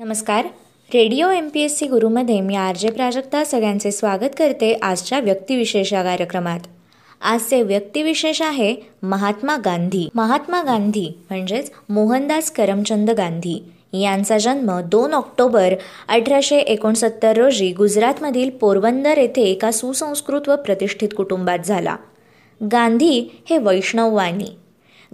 [0.00, 0.46] नमस्कार.
[0.90, 5.92] Radio M P S C गुरुमध्ये मी R J Prajakta सगळ्यांचे स्वागत करते आजच्या व्यक्तिविशेष
[5.92, 6.60] या कार्यक्रमात.
[7.20, 10.06] आजचे व्यक्तिविशेष आहे महात्मा गांधी.
[10.14, 13.58] महात्मा गांधी म्हणजेच मोहनदास करमचंद गांधी
[14.00, 15.74] यांचा जन्म दोन ऑक्टोबर
[16.08, 21.96] अठराशे एकोणसत्तर रोजी गुजरातमधील पोरबंदर येथे एका सुसंस्कृत व प्रतिष्ठित कुटुंबात झाला.
[22.60, 23.18] गांधी
[23.50, 24.56] हे वैष्णववाणी.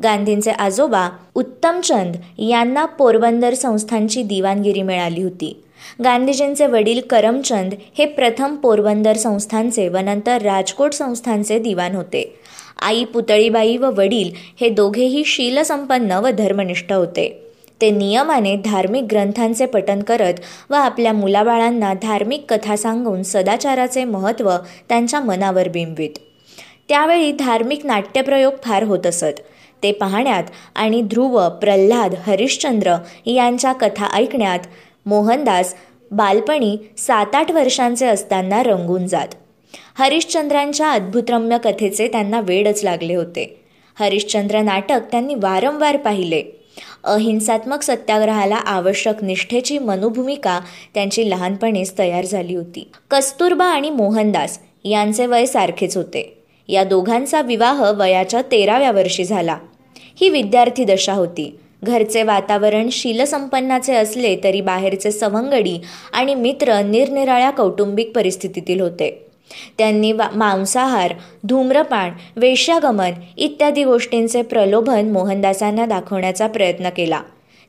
[0.03, 5.63] गांधींचे आजोबा उत्तमचंद यांना पोरबंदर संस्थांची दिवाणगिरी मिळाली होती.
[6.05, 12.35] गांधीजींचे वडील करमचंद हे प्रथम पोरबंदर संस्थांचे व नंतर राजकोट संस्थांचे दिवाण होते.
[12.81, 14.31] आई पुतळीबाई व वडील
[14.61, 17.29] हे दोघेही शीलसंपन्न व धर्मनिष्ठ होते.
[17.81, 20.35] ते नियमाने धार्मिक ग्रंथांचे पठन करत
[20.71, 24.51] व आपल्या मुलाबाळांना धार्मिक कथा सांगून सदाचाराचे महत्त्व
[24.89, 26.19] त्यांच्या मनावर बिंबवित
[26.89, 29.41] त्यावेळी धार्मिक नाट्यप्रयोग फार होत असत.
[29.83, 32.97] ते पाहण्यात आणि ध्रुव प्रल्हाद हरिश्चंद्र
[33.27, 34.59] यांच्या कथा ऐकण्यात
[35.07, 35.75] मोहनदास
[36.11, 39.29] बालपणी सात आठ वर्षांचे असताना रंगून जात.
[39.99, 43.61] हरिश्चंद्रांच्या अद्भुतरम्य कथेचे त्यांना वेडच लागले होते.
[44.01, 46.43] हरिश्चंद्र नाटक त्यांनी वारंवार पाहिले.
[47.05, 50.61] अहिंसात्मक सत्याग्रहाला आवश्यक निष्ठेची मनोभूमिका
[50.95, 52.89] त्यांची लहानपणीच तयार झाली होती.
[53.11, 56.39] कस्तुरबा आणि मोहनदास यांचे वय सारखेच होते.
[56.69, 59.57] या दोघांचा विवाह वयाच्या तेराव्या वर्षी झाला.
[60.21, 61.55] ही विद्यार्थी दशा होती.
[61.83, 65.79] घरचे वातावरण शीलसंपन्नाचे असले तरी बाहेरचे सवंगडी
[66.13, 69.27] आणि मित्र निरनिराळ्या कौटुंबिक परिस्थितीतील होते.
[69.79, 77.21] त्यांनी मांसाहार धूम्रपान वेश्यागमन इत्यादी गोष्टींचे प्रलोभन मोहनदासांना दाखवण्याचा प्रयत्न केला.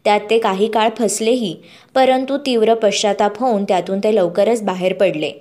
[0.05, 1.55] त्यात ते काही काळ फसलेही
[1.95, 5.31] परंतु तीव्र पश्चाताप होऊन त्यातून ते लवकरच बाहेर पडले.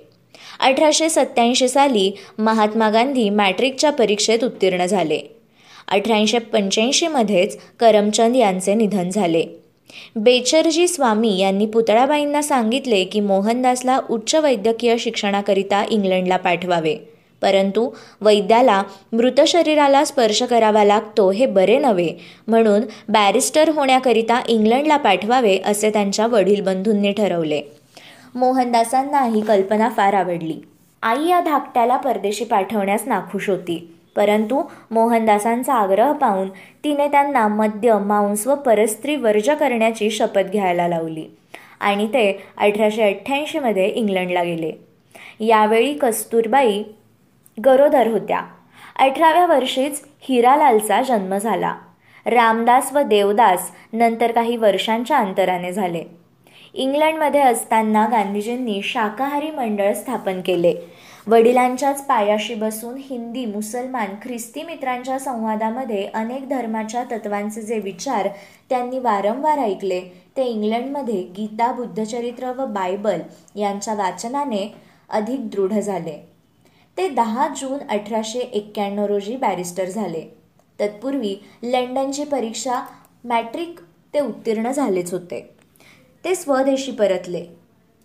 [0.59, 5.19] अठराशे सत्याऐंशी साली महात्मा गांधी मॅट्रिकच्या परीक्षेत उत्तीर्ण झाले.
[5.87, 9.45] अठराशे पंच्याऐंशीमध्येच करमचंद यांचे निधन झाले.
[10.15, 16.95] बेचरजी स्वामी यांनी पुतळाबाईंना सांगितले की मोहनदासला उच्च वैद्यकीय शिक्षणाकरिता इंग्लंडला पाठवावे.
[17.41, 17.89] परंतु
[18.21, 22.09] वैद्याला मृत शरीराला स्पर्श करावा लागतो हे बरे नव्हे.
[22.47, 27.61] म्हणून बॅरिस्टर होण्याकरिता इंग्लंडला पाठवावे असे त्यांच्या वडील बंधूंनी ठरवले.
[28.35, 30.55] मोहनदासांना ही कल्पना फार आवडली.
[31.01, 33.95] आई या धाकट्याला परदेशी पाठवण्यास नाखुश होती.
[34.15, 36.49] परंतु मोहनदासांचा आग्रह पाहून
[36.83, 41.25] तिने त्यांना मद्य मांस व परस्त्री वर्ज करण्याची शपथ घ्यायला लावली
[41.79, 44.71] आणि ते अठराशे अठ्ठ्याऐंशीमध्ये इंग्लंडला गेले.
[45.39, 46.83] यावेळी कस्तुरबाई
[47.65, 48.41] गरोदर होत्या.
[48.99, 51.75] अठराव्या वर्षीच हिरालालचा जन्म झाला.
[52.25, 56.03] रामदास व देवदास नंतर काही वर्षांच्या अंतराने झाले.
[56.73, 60.75] इंग्लंडमध्ये असताना गांधीजींनी शाकाहारी मंडळ स्थापन केले.
[61.27, 68.27] वडिलांच्याच पायाशी बसून हिंदी मुसलमान ख्रिस्ती मित्रांच्या संवादामध्ये अनेक धर्माच्या तत्वांचे जे विचार
[68.69, 70.01] त्यांनी वारंवार ऐकले
[70.37, 73.19] ते इंग्लंडमध्ये गीता बुद्धचरित्र व बायबल
[73.55, 74.73] यांच्या वाचनाने
[75.09, 76.17] अधिक दृढ झाले.
[76.97, 80.21] ते दहा जून अठराशे एक्क्याण्णव रोजी बॅरिस्टर झाले.
[80.79, 82.83] तत्पूर्वी लंडनची परीक्षा
[83.23, 83.79] मॅट्रिक
[84.13, 85.55] ते उत्तीर्ण झालेच होते.
[86.25, 87.62] ते स्वदेशी परतले.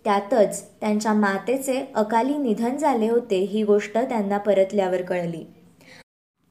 [0.09, 5.43] त्यातच त्यांच्या मातेचे अकाली निधन झाले होते ही गोष्ट त्यांना परतल्यावर कळली.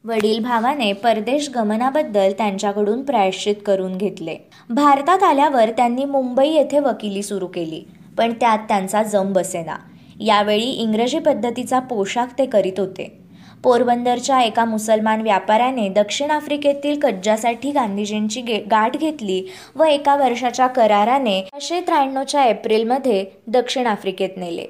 [0.05, 4.35] वडील भावाने परदेश गमनाबद्दल त्यांच्याकडून प्रायश्चित करून घेतले.
[4.69, 7.83] भारतात आल्यावर त्यांनी मुंबई येथे वकिली सुरू केली
[8.17, 9.75] पण त्यात त्यांचा जम बसेना
[10.19, 13.28] यावेळी इंग्रजी पद्धतीचा पोशाख ते करीत होते.
[13.63, 19.41] पोरबंदरच्या एका मुसलमान व्यापाऱ्याने दक्षिण आफ्रिकेतील कज्जासाठी गांधीजींची गे गाठ घेतली
[19.75, 24.65] व एका वर्षाच्या कराराने अठराशे त्र्याण्णवच्या एप्रिलमध्ये दक्षिण आफ्रिकेत नेले.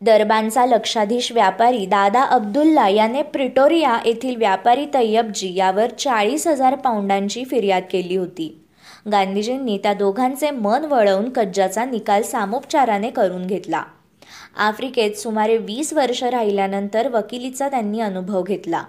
[0.00, 7.82] दरबांचा लक्षाधीश व्यापारी दादा अब्दुल्ला याने प्रिटोरिया येथील व्यापारी तय्यबजी यावर चाळीस हजार पाऊंडांची फिर्याद
[7.90, 8.54] केली होती.
[9.12, 13.82] गांधीजींनी त्या दोघांचे मन वळवून कज्जाचा निकाल सामोपचाराने करून घेतला.
[14.56, 18.82] आफ्रिकेत सुमारे वीस वर्ष राहिल्यानंतर वकिलीचा त्यांनी अनुभव घेतला.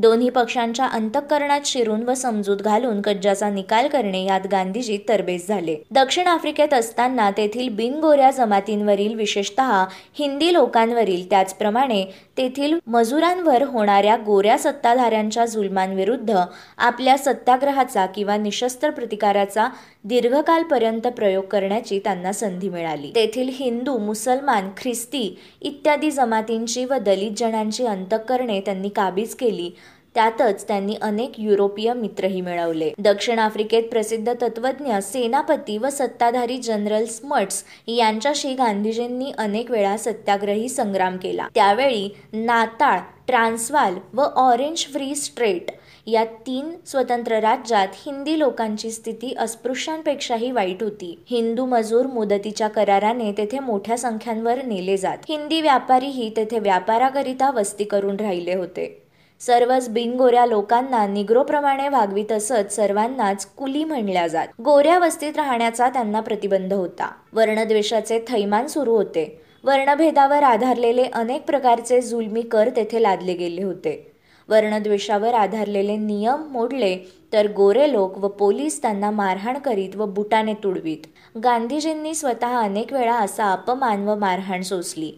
[0.00, 5.76] दोन्ही पक्षांच्या अंतःकरणात शिरून व समजूत घालून कज्जाचा निकाल करणे यात गांधीजी तरबेज झाले.
[5.90, 9.84] दक्षिण आफ्रिकेत असताना तेथील बिनगोऱ्या जमातींवरील विशेषतः
[10.18, 12.04] हिंदी लोकांवरील त्याचप्रमाणे
[12.36, 16.38] तेथील मजुरांवर होणाऱ्या गोऱ्या सत्ताधाऱ्यांच्या जुलमांविरुद्ध
[16.78, 19.66] आपल्या सत्याग्रहाचा किंवा निशस्त्र प्रतिकाराचा
[20.04, 23.12] दीर्घकालपर्यंत प्रयोग करण्याची त्यांना संधी मिळाली.
[23.14, 29.70] तेथील हिंदू मुसलमान ख्रिस्ती इत्यादी जमातींची व दलित जणांची अंतःकरणे त्यांनी काबीज केली.
[30.14, 32.90] त्यातच त्यांनी अनेक युरोपीय मित्रही मिळवले.
[32.98, 41.16] दक्षिण आफ्रिकेत प्रसिद्ध तत्वज्ञ सेनापती व सत्ताधारी जनरल स्मट्स यांच्याशी गांधीजींनी अनेक वेळा सत्याग्रही संग्राम
[41.16, 41.48] केला.
[41.54, 45.70] त्यावेळी नाताळ ट्रान्सवाल व ऑरेंज फ्री स्ट्रेट
[46.06, 51.18] या तीन स्वतंत्र राज्यात हिंदी लोकांची स्थिती अस्पृश्यांपेक्षाही वाईट होती.
[51.30, 55.18] हिंदू मजूर मुदतीच्या कराराने तेथे मोठ्या संख्यांवर नेले जात.
[55.28, 59.02] हिंदी व्यापारीही तेथे व्यापाराकरिता वस्ती करून राहिले होते.
[59.40, 64.48] सर्वच बिनगोऱ्या लोकांना निग्रोप्रमाणे वागवीत असत सर्वांनाच कुली म्हणल्या जात.
[64.60, 67.10] गोऱ्या वस्तीत राहण्याचा त्यांना प्रतिबंध होता.
[67.32, 69.40] वर्णद्वेषाचे थैमान सुरू होते.
[69.64, 74.12] वर्णभेदावर आधारलेले अनेक प्रकारचे जुलमी कर तेथे लादले गेले होते.
[74.48, 76.96] वर्णद्वेषावर आधारलेले नियम मोडले
[77.32, 81.06] तर गोरे लोक व पोलीस त्यांना मारहाण करीत व बुटाने तुडवीत.
[81.44, 85.12] गांधीजींनी स्वतः अनेक वेळा असा अपमान व मारहाण सोसली.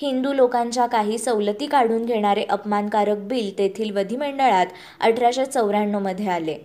[0.00, 4.66] हिंदू लोकांच्या काही सवलती काढून घेणारे अपमानकारक बिल तेथील विधिमंडळात
[5.00, 6.58] अठराशे चौऱ्याण्णवमध्ये आले.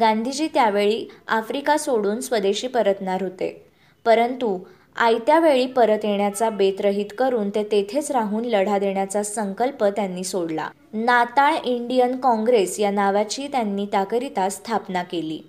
[0.00, 3.66] गांधीजी त्यावेळी आफ्रिका सोडून स्वदेशी परतणार होते.
[4.04, 4.58] परंतु
[4.96, 10.68] आयत्या वेळी परत येण्याचा बेतरहित करून ते तेथेच राहून लढा देण्याचा संकल्प त्यांनी सोडला.
[10.92, 15.40] नाताळ इंडियन काँग्रेस या नावाची त्यांनी त्याकरिता स्थापना केली.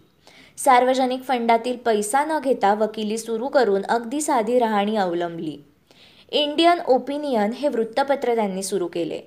[0.57, 5.57] सार्वजनिक फंडातील पैसा न घेता वकिली सुरू करून अगदी साधी राहणी अवलंबली.
[6.33, 9.19] इंडियन ओपिनियन हे वृत्तपत्र त्यांनी सुरू केले.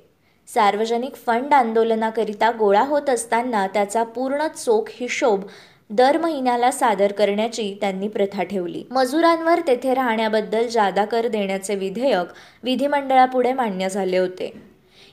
[0.54, 5.42] सार्वजनिक फंड आंदोलनाकरिता गोळा होत असताना त्याचा पूर्ण चोख हिशोब
[5.90, 8.84] दर महिन्याला सादर करण्याची त्यांनी प्रथा ठेवली.
[8.90, 12.26] मजुरांवर तेथे राहण्याबद्दल जादा कर देण्याचे विधेयक
[12.62, 14.52] विधिमंडळापुढे मान्य झाले होते.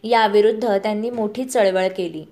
[0.04, 2.24] याविरुद्ध त्यांनी मोठी चळवळ केली.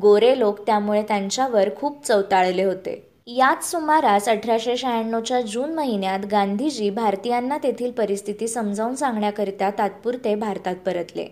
[0.00, 3.09] गोरे लोक त्यामुळे त्यांच्यावर खूप चवताळले होते.
[3.36, 11.26] याच सुमारास अठराशे शहाण्णवच्या जून महिन्यात गांधीजी भारतीयांना तेथील परिस्थिती समजावून सांगण्याकरिता तात्पुरते भारतात परतले.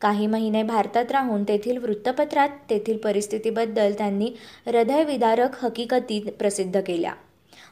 [0.00, 4.32] काही महिने भारतात राहून तेथील वृत्तपत्रात तेथील परिस्थितीबद्दल त्यांनी
[4.66, 7.12] हृदयविदारक हकीकती प्रसिद्ध केल्या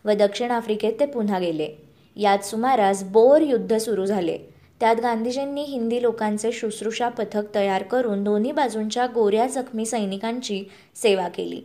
[0.05, 1.69] व दक्षिण आफ्रिकेत ते पुन्हा गेले.
[2.17, 4.39] याच सुमारास बोर युद्ध सुरू झाले.
[4.81, 10.65] त्यात गांधीजींनी हिंदी लोकांचे शुश्रूषा पथक तयार करून दोन्ही बाजूंच्या गोऱ्या जखमी सैनिकांची
[10.97, 11.63] सेवा केली.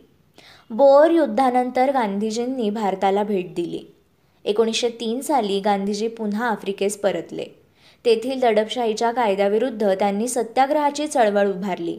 [0.70, 3.94] बोअर युद्धानंतर गांधीजींनी भारताला भेट दिली.
[4.44, 7.44] एकोणीसशे तीन साली गांधीजी पुन्हा आफ्रिकेस परतले.
[8.04, 11.98] तेथील दडपशाहीच्या कायद्याविरुद्ध त्यांनी सत्याग्रहाची चळवळ उभारली.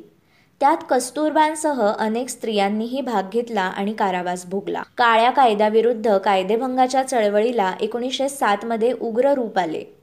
[0.59, 4.81] त्यात कस्तुरबांसह अनेक स्त्रियांनीही भाग घेतला आणि कारावास भोगला.
[4.97, 10.00] काळ्या कायद्याविरुद्ध कायदेभंगाच्या चळवळीला एकोणीसशे सातमध्ये उग्र रूप आले.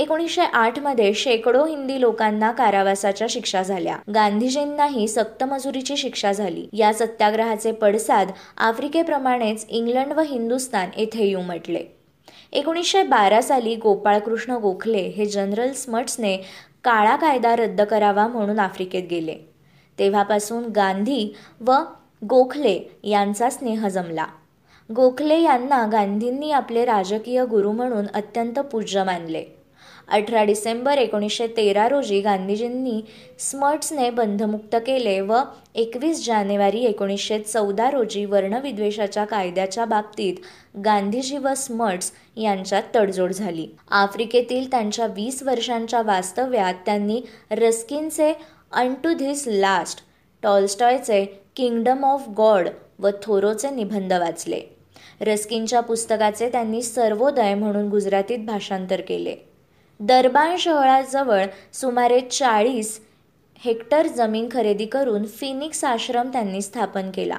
[0.00, 3.96] एकोणीसशे आठमध्ये शेकडो हिंदी लोकांना कारावासाच्या शिक्षा झाल्या.
[4.14, 6.66] गांधीजींनाही सक्तमजुरीची शिक्षा झाली.
[6.72, 11.84] या सत्याग्रहाचे पडसाद आफ्रिकेप्रमाणेच इंग्लंड व हिंदुस्थान येथेही उमटले.
[12.52, 16.36] एकोणीसशे बारा साली गोपाळकृष्ण गोखले हे जनरल स्मट्सने
[16.84, 19.34] काळा कायदा रद्द करावा म्हणून आफ्रिकेत गेले.
[19.98, 21.72] तेव्हापासून गांधी व
[22.24, 24.26] गोखले यांचा स्नेह जमला.
[24.96, 29.59] गोखले यांना गांधींनी आपले राजकीय गुरु म्हणून अत्यंत पूज्य मानले.
[30.10, 33.00] अठरा डिसेंबर एकोणीसशे तेरा रोजी गांधीजींनी
[33.38, 35.38] स्मर्ट्सने बंधमुक्त केले व
[35.74, 40.34] एकवीस जानेवारी एकोणीसशे चौदा रोजी वर्णविद्वेषाच्या कायद्याच्या बाबतीत
[40.84, 43.66] गांधीजी व स्मर्ट्स यांच्यात तडजोड झाली.
[43.90, 47.20] आफ्रिकेतील त्यांच्या वीस वर्षांच्या वास्तव्यात त्यांनी
[47.50, 48.32] रस्किनचे
[48.72, 50.00] अन टू धिस लास्ट
[50.42, 51.24] टॉलस्टॉयचे
[51.56, 52.68] किंगडम ऑफ गॉड
[52.98, 54.60] व थोरोचे निबंध वाचले.
[55.20, 59.34] रस्किनच्या पुस्तकाचे त्यांनी सर्वोदय म्हणून गुजरातीत भाषांतर केले.
[60.00, 63.00] दरबार शहराजवळ सुमारे चाळीस
[63.64, 67.36] हेक्टर जमीन खरेदी करून फिनिक्स आश्रम त्यांनी स्थापन केला.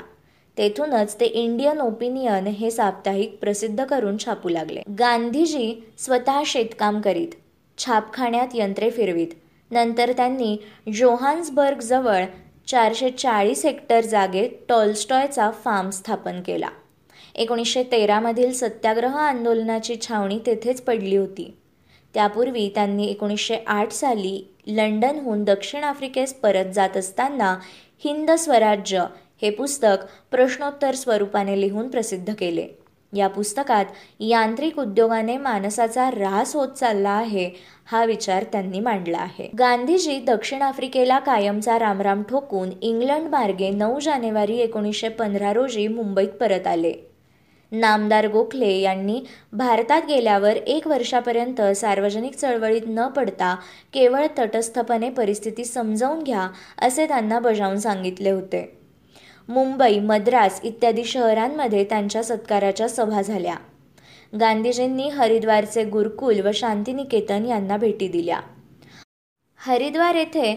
[0.57, 4.81] तेथूनच ते इंडियन ओपिनियन हे साप्ताहिक प्रसिद्ध करून छापू लागले.
[4.99, 7.27] गांधीजी स्वतः शेतकाम करीत
[7.77, 9.27] छापखान्यात यंत्रे फिरवीत.
[9.71, 10.57] नंतर त्यांनी
[10.93, 12.24] जोहान्सबर्गजवळ
[12.67, 16.69] चारशे चाळीस हेक्टर जागेत टॉलस्टॉयचा फार्म स्थापन केला.
[17.36, 21.53] एकोणीसशे तेरामधील सत्याग्रह आंदोलनाची छावणी तेथेच पडली होती.
[22.13, 27.58] त्यापूर्वी त्यांनी एकोणीसशे आठ साली लंडनहून दक्षिण आफ्रिकेस परत जात असताना
[28.06, 29.06] हिंद स्वराज्य
[29.41, 32.68] हे पुस्तक प्रश्नोत्तर स्वरूपाने लिहून प्रसिद्ध केले.
[33.13, 33.86] या पुस्तकात
[34.20, 37.50] यांत्रिक उद्योगाने माणसाचा ऱ्हास होत चालला आहे
[37.86, 39.50] हा विचार त्यांनी मांडला आहे.
[39.60, 46.68] गांधीजी दक्षिण आफ्रिकेला कायमचा रामराम ठोकून इंग्लंड मार्गे नऊ जानेवारी एकोणीसशे पंधरा रोजी मुंबईत परत
[46.68, 46.94] आले.
[47.71, 49.21] नामदार गोखले यांनी
[49.53, 53.55] भारतात गेल्यावर एक वर्षापर्यंत सार्वजनिक चळवळीत न पडता
[53.93, 56.47] केवळ तटस्थपणे परिस्थिती समजावून घ्या
[56.77, 58.77] असे त्यांना बजावून सांगितले होते.
[59.49, 63.55] मुंबई मद्रास इत्यादी शहरांमध्ये त्यांच्या सत्काराच्या सभा झाल्या.
[64.39, 68.39] गांधीजींनी हरिद्वारचे गुरुकुल व शांतिनिकेतन यांना भेटी दिल्या.
[69.59, 70.53] हरिद्वार येथे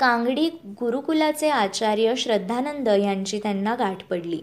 [0.00, 0.48] कांगडी
[0.80, 4.40] गुरुकुलाचे आचार्य श्रद्धानंद यांची त्यांना गाठ पडली.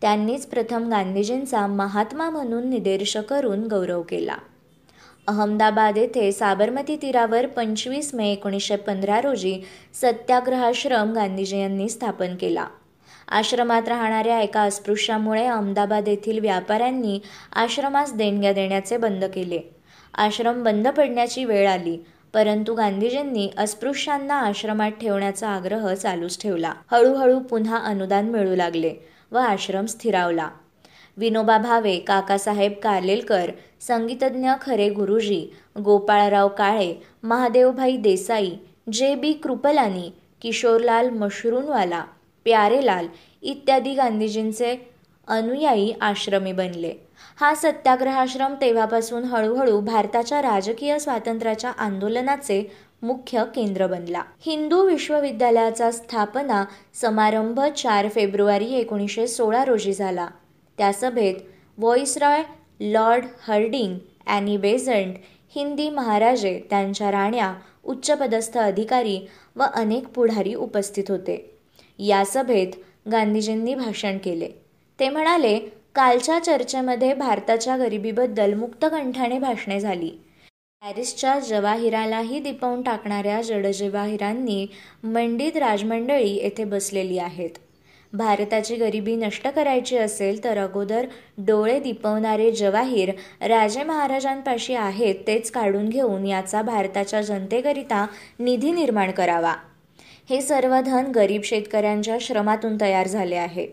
[0.00, 4.36] त्यांनीच प्रथम गांधीजींचा महात्मा म्हणून निदर्श करून गौरव केला.
[5.26, 9.60] अहमदाबाद येथे साबरमती तीरावर पंचवीस मे एकोणीसशे पंधरा रोजी
[9.94, 12.66] सत्याग्रहाश्रम गांधीजी यांनी स्थापन केला.
[13.28, 17.20] आश्रमात राहणाऱ्या एका अस्पृश्यामुळे अहमदाबाद येथील व्यापाऱ्यांनी
[17.52, 19.60] आश्रमास देणग्या देण्याचे बंद केले.
[20.14, 21.98] आश्रम बंद पडण्याची वेळ आली
[22.34, 26.72] परंतु गांधीजींनी अस्पृश्यांना आश्रमात ठेवण्याचा आग्रह चालूच ठेवला.
[26.90, 28.94] हळूहळू पुन्हा अनुदान मिळू लागले.
[29.32, 30.48] व आश्रम स्थिरावला.
[31.16, 35.40] विनोबा भावे काकासाहेब कालेलकर संगीतज्ञ खरे गुरुजी
[35.84, 38.50] गोपाळराव काळे महादेवभाई देसाई
[38.92, 40.10] जे बी कृपलानी
[40.42, 42.04] किशोरलाल मशरूनवाला
[42.44, 43.06] प्यारेलाल
[43.42, 44.74] इत्यादी गांधीजींचे
[45.28, 46.92] अनुयायी आश्रमी बनले.
[47.40, 52.62] हा सत्याग्रहाश्रम तेव्हापासून हळूहळू भारताच्या राजकीय स्वातंत्र्याच्या आंदोलनाचे
[53.02, 54.22] मुख्य केंद्र बनला.
[54.40, 56.64] हिंदू विश्वविद्यालयाचा स्थापना
[56.94, 60.28] समारंभ चार फेब्रुवारी एकोणीसशे सोळा रोजी झाला.
[60.78, 61.34] त्या सभेत
[61.78, 62.42] viceroy
[62.80, 65.14] Lord Hardinge Annie Besant
[65.54, 71.58] Hindi महाराजे त्यांच्या राण्या उच्चपदस्थ अधिकारी व अनेक पुढारी उपस्थित होते.
[71.98, 72.68] या सभेत
[73.12, 74.48] गांधीजींनी भाषण केले.
[75.00, 75.58] ते म्हणाले
[75.94, 80.10] कालच्या चर्चेमध्ये भारताच्या गरिबीबद्दल मुक्तकंठाने भाषणे झाली.
[80.82, 84.66] पॅरिसच्या जवाहिरालाही दिपवून टाकणाऱ्या जडजवाहिरांनी
[85.04, 87.50] मंडित राजमंडळी येथे बसलेली आहेत.
[88.12, 91.06] भारताची गरिबी नष्ट करायची असेल तर अगोदर
[91.38, 98.06] डोळे दिपवणारे जवाहीर राजे महाराजांपाशी आहेत तेच काढून घेऊन याचा भारताच्या जनतेकरिता
[98.38, 99.54] निधी निर्माण करावा.
[100.30, 103.66] हे सर्व धन गरीब शेतकऱ्यांच्या श्रमातून तयार झाले आहे.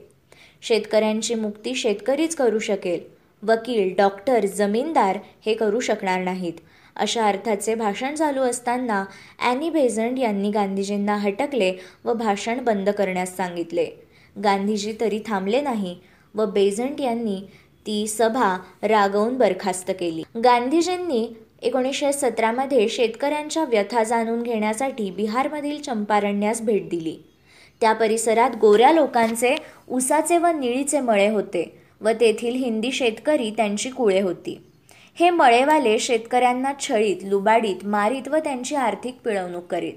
[0.62, 3.00] शेतकऱ्यांची मुक्ती शेतकरीच करू शकेल.
[3.44, 6.54] वकील डॉक्टर जमीनदार हे करू शकणार नाहीत.
[6.96, 9.04] अशा अर्थाचे भाषण चालू असताना
[9.40, 11.72] ॲनी बेझंट यांनी गांधीजींना हटकले
[12.06, 13.86] व भाषण बंद करण्यास सांगितले.
[14.36, 15.96] गांधीजी तरी थांबले नाही
[16.36, 17.40] व बेझंट यांनी
[17.86, 20.24] ती सभा रागवून बरखास्त केली.
[20.44, 21.28] गांधीजींनी
[21.62, 27.18] एकोणीसशे सतरामध्ये शेतकऱ्यांच्या व्यथा जाणून घेण्यासाठी बिहारमधील चंपारण्यास भेट दिली.
[27.82, 29.56] त्या परिसरात गोऱ्या लोकांचे
[29.88, 31.64] उसाचे व निळीचे मळे होते
[32.02, 34.58] व तेथील हिंदी शेतकरी त्यांची कुळे होती.
[35.20, 39.94] हे मळेवाले शेतकऱ्यांना छळीत लुबाडीत मारीत व त्यांची आर्थिक पिळवणूक करीत.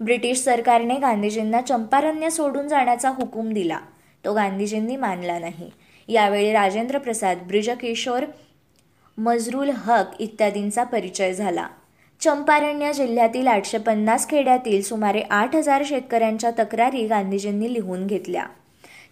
[0.00, 3.78] ब्रिटिश सरकारने गांधीजींना चंपारण्य सोडून जाण्याचा हुकूम दिला.
[4.24, 5.70] तो गांधीजींनी मानला नाही.
[6.08, 8.24] यावेळी राजेंद्र प्रसाद ब्रिजकिशोर
[9.18, 11.66] मजरुल हक इत्यादींचा परिचय झाला.
[12.20, 18.46] चंपारण्य जिल्ह्यातील आठशे पन्नास खेड्यातील सुमारे आठ हजार शेतकऱ्यांच्या तक्रारी गांधीजींनी लिहून घेतल्या.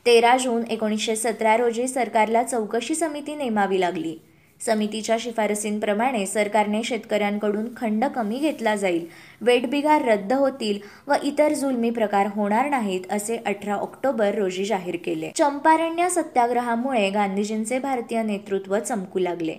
[0.06, 4.16] तेरा जून एकोणीसशे सतरा रोजी सरकारला चौकशी समिती नेमावी लागली.
[4.66, 9.06] समितीच्या शिफारसींप्रमाणे सरकारने शेतकऱ्यांकडून खंड कमी घेतला जाईल.
[9.40, 15.30] वेटबिगार रद्द होतील व इतर जुलमी प्रकार होणार नाहीत असे अठरा ऑक्टोबर रोजी जाहीर केले.
[15.36, 19.54] चंपारण्य सत्याग्रहामुळे गांधीजींचे भारतीय नेतृत्व चमकू लागले.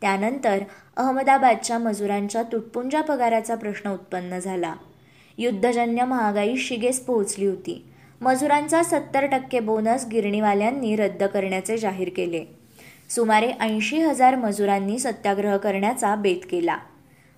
[0.00, 0.58] त्यानंतर
[0.96, 4.74] अहमदाबादच्या मजुरांच्या तुटपुंजा पगाराचा प्रश्न उत्पन्न झाला.
[5.38, 7.84] युद्धजन्य महागाई शिगेस पोहोचली होती.
[8.20, 12.63] मजुरांचा सत्तर टक्के बोनस गिरणीवाल्यांनी रद्द करण्याचे जाहीर केले.
[13.10, 16.78] सुमारे ऐंशी हजार मजुरांनी सत्याग्रह करण्याचा बेत केला.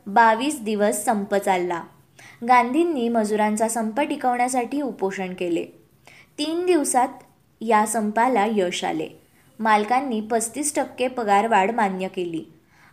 [0.06, 1.82] बावीस दिवस संप चालला.
[2.48, 5.64] गांधींनी मजुरांचा संप टिकवण्यासाठी उपोषण केले.
[6.38, 7.08] तीन दिवसात
[7.60, 9.08] या संपाला यश आले.
[9.58, 12.44] मालकांनी पस्तीस टक्के पगारवाढ मान्य केली.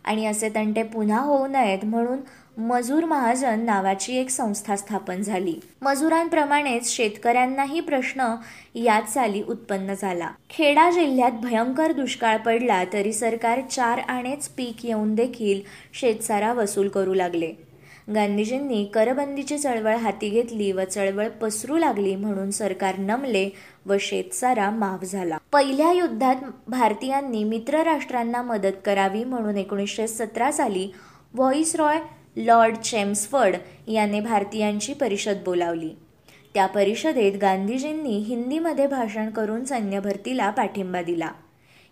[0.04, 2.18] आणि असे तंटे पुन्हा होऊ नयेत म्हणून
[2.58, 5.54] मजूर महाजन नावाची एक संस्था स्थापन झाली.
[5.82, 8.34] मजुरांप्रमाणेच शेतकऱ्यांनाही प्रश्न
[8.74, 10.30] याच साली उत्पन्न झाला.
[10.50, 15.60] खेडा जिल्ह्यात भयंकर दुष्काळ पडला तरी सरकार चार आणेच पीक येऊन देखील
[15.94, 17.52] शेतसारा वसूल करू लागले.
[18.14, 23.48] गांधीजींनी करबंदीची चळवळ हाती घेतली व चळवळ पसरू लागली म्हणून सरकार नमले
[23.86, 25.38] व शेतसारा माफ झाला.
[25.52, 26.36] पहिल्या युद्धात
[26.68, 30.90] भारतीयांनी मित्र राष्ट्रांना मदत करावी म्हणून एकोणीसशे सतरा साली
[31.34, 31.98] व्हॉइसरॉय
[32.36, 33.56] लॉर्ड चेम्सफर्ड
[33.88, 35.90] याने भारतीयांची परिषद बोलावली.
[36.54, 41.30] त्या परिषदेत गांधीजींनी हिंदीमध्ये भाषण करून सैन्य भरतीला पाठिंबा दिला.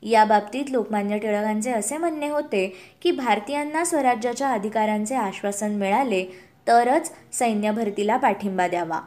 [0.02, 6.24] या बाबतीत लोकमान्य टिळकांचे असे म्हणणे होते की भारतीयांना स्वराज्याच्या अधिकारांचे आश्वासन मिळाले
[6.66, 9.00] तरच सैन्य भरतीला पाठिंबा द्यावा.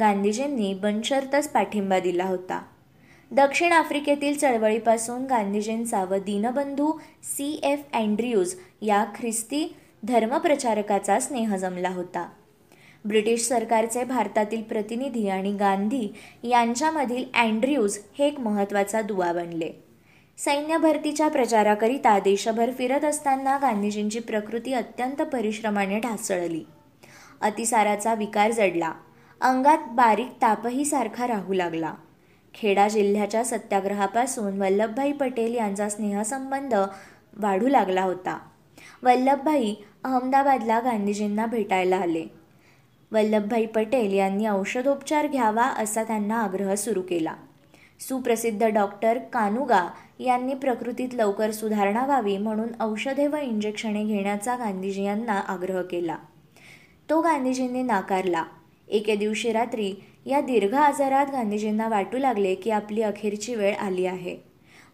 [0.00, 2.62] गांधीजींनी बनशर्तच पाठिंबा दिला होता.
[3.30, 12.28] दक्षिण आफ्रिकेतील चळवळीपासून गांधीजींचा व दीनबंधू सी एफ अँड्र्यूज या ख्रिस्ती धर्मप्रचारकाचा स्नेह जमला होता.
[13.04, 16.08] ब्रिटिश सरकारचे भारतातील प्रतिनिधी आणि गांधी
[16.42, 19.84] यांच्यामधील अँड्र्यूज हे एक महत्त्वाचा दुवा बनले.
[20.38, 26.64] सैन्य भरतीच्या प्रचाराकरिता देशभर फिरत असताना गांधीजींची प्रकृती अत्यंत परिश्रमाने ढासळली.
[27.40, 28.92] अतिसाराचा विकार जडला.
[29.40, 31.94] अंगात बारीक तापही सारखा राहू लागला.
[32.54, 36.74] खेडा जिल्ह्याच्या सत्याग्रहापासून वल्लभभाई पटेल यांचा स्नेहसंबंध
[37.38, 38.38] वाढू लागला होता.
[39.02, 39.74] वल्लभभाई
[40.04, 42.24] अहमदाबादला गांधीजींना भेटायला आले.
[43.12, 47.34] वल्लभभाई पटेल यांनी औषधोपचार घ्यावा असा त्यांना आग्रह सुरू केला.
[48.00, 49.88] सुप्रसिद्ध डॉक्टर कानुगा
[50.20, 56.16] यांनी प्रकृतीत लवकर सुधारणा व्हावी म्हणून औषधे व इंजेक्शने घेण्याचा गांधीजी यांना आग्रह केला.
[57.10, 58.44] तो गांधीजींनी नाकारला.
[58.88, 59.94] एके दिवशी रात्री
[60.26, 64.36] या दीर्घ आजारात गांधीजींना वाटू लागले की आपली अखेरची वेळ आली आहे.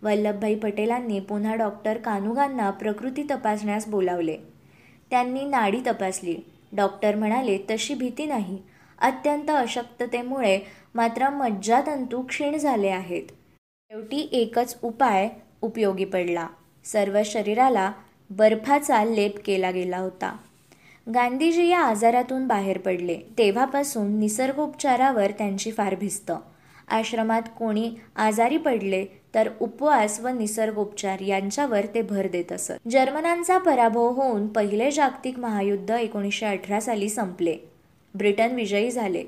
[0.03, 4.54] वल्लभभाई पटेलांनी पुन्हा डॉक्टर कानुगांना प्रकृती तपासण्यास बोलावले.
[5.15, 6.37] त्यांनी नाडी तपासली.
[6.73, 8.59] डॉक्टर म्हणाले तशी भीती नाही.
[8.99, 10.61] अत्यंत अशक्ततेमुळे
[10.95, 13.23] मात्र मज्जातंतू क्षीण झाले आहेत.
[13.91, 15.29] शेवटी एकच उपाय
[15.63, 16.47] उपयोगी पडला.
[16.85, 17.93] सर्व शरीराला
[18.31, 20.37] बर्फाचा लेप केला गेला होता.
[21.15, 23.19] गांधीजी या आजारातून बाहेर पडले.
[23.39, 26.33] तेव्हापासून निसर्गोपचारावर त्यांची फार भिस्त.
[26.89, 32.73] आश्रमात कोणी आजारी पडले तर उपवास व निसर्गोपचार यांच्यावर ते भर देत असत.
[32.91, 37.57] जर्मनांचा पराभव होऊन पहिले जागतिक महायुद्ध एकोणीसशे अठरा साली संपले.
[38.15, 39.25] ब्रिटन विजयी झाले.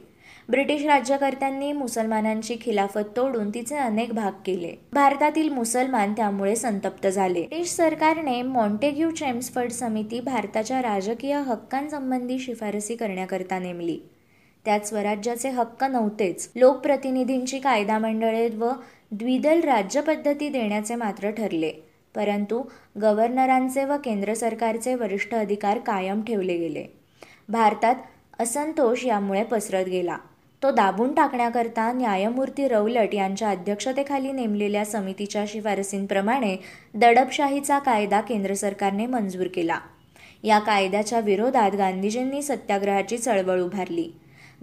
[0.49, 4.73] ब्रिटिश राज्यकर्त्यांनी मुसलमानांची खिलाफत तोडून तिचे अनेक भाग केले.
[4.93, 7.43] भारतातील मुसलमान त्यामुळे संतप्त झाले.
[7.43, 13.99] ब्रिटिश सरकारने मॉन्टेग्यू चेम्सफर्ड समिती भारताच्या राजकीय हक्कांसंबंधी शिफारसी करण्याकरता नेमली.
[14.65, 16.51] त्यात स्वराज्याचे हक्क नव्हतेच.
[16.57, 18.69] लोकप्रतिनिधींची कायदा मंडळे व
[19.11, 21.73] द्विदल राज्यपद्धती देण्याचे मात्र ठरले.
[22.15, 22.63] परंतु
[23.03, 26.85] गव्हर्नरांचे व केंद्र सरकारचे वरिष्ठ अधिकार कायम ठेवले गेले.
[27.49, 27.95] भारतात
[28.39, 30.19] असंतोष यामुळे पसरत गेला.
[30.63, 36.57] तो दाबून टाकण्याकरता न्यायमूर्ती रौलट यांच्या अध्यक्षतेखाली नेमलेल्या समितीच्या शिफारसींप्रमाणे
[36.95, 39.79] दडपशाहीचा कायदा केंद्र सरकारने मंजूर केला.
[40.43, 44.13] या कायद्याच्या विरोधात गांधीजींनी सत्याग्रहाची चळवळ उभारली.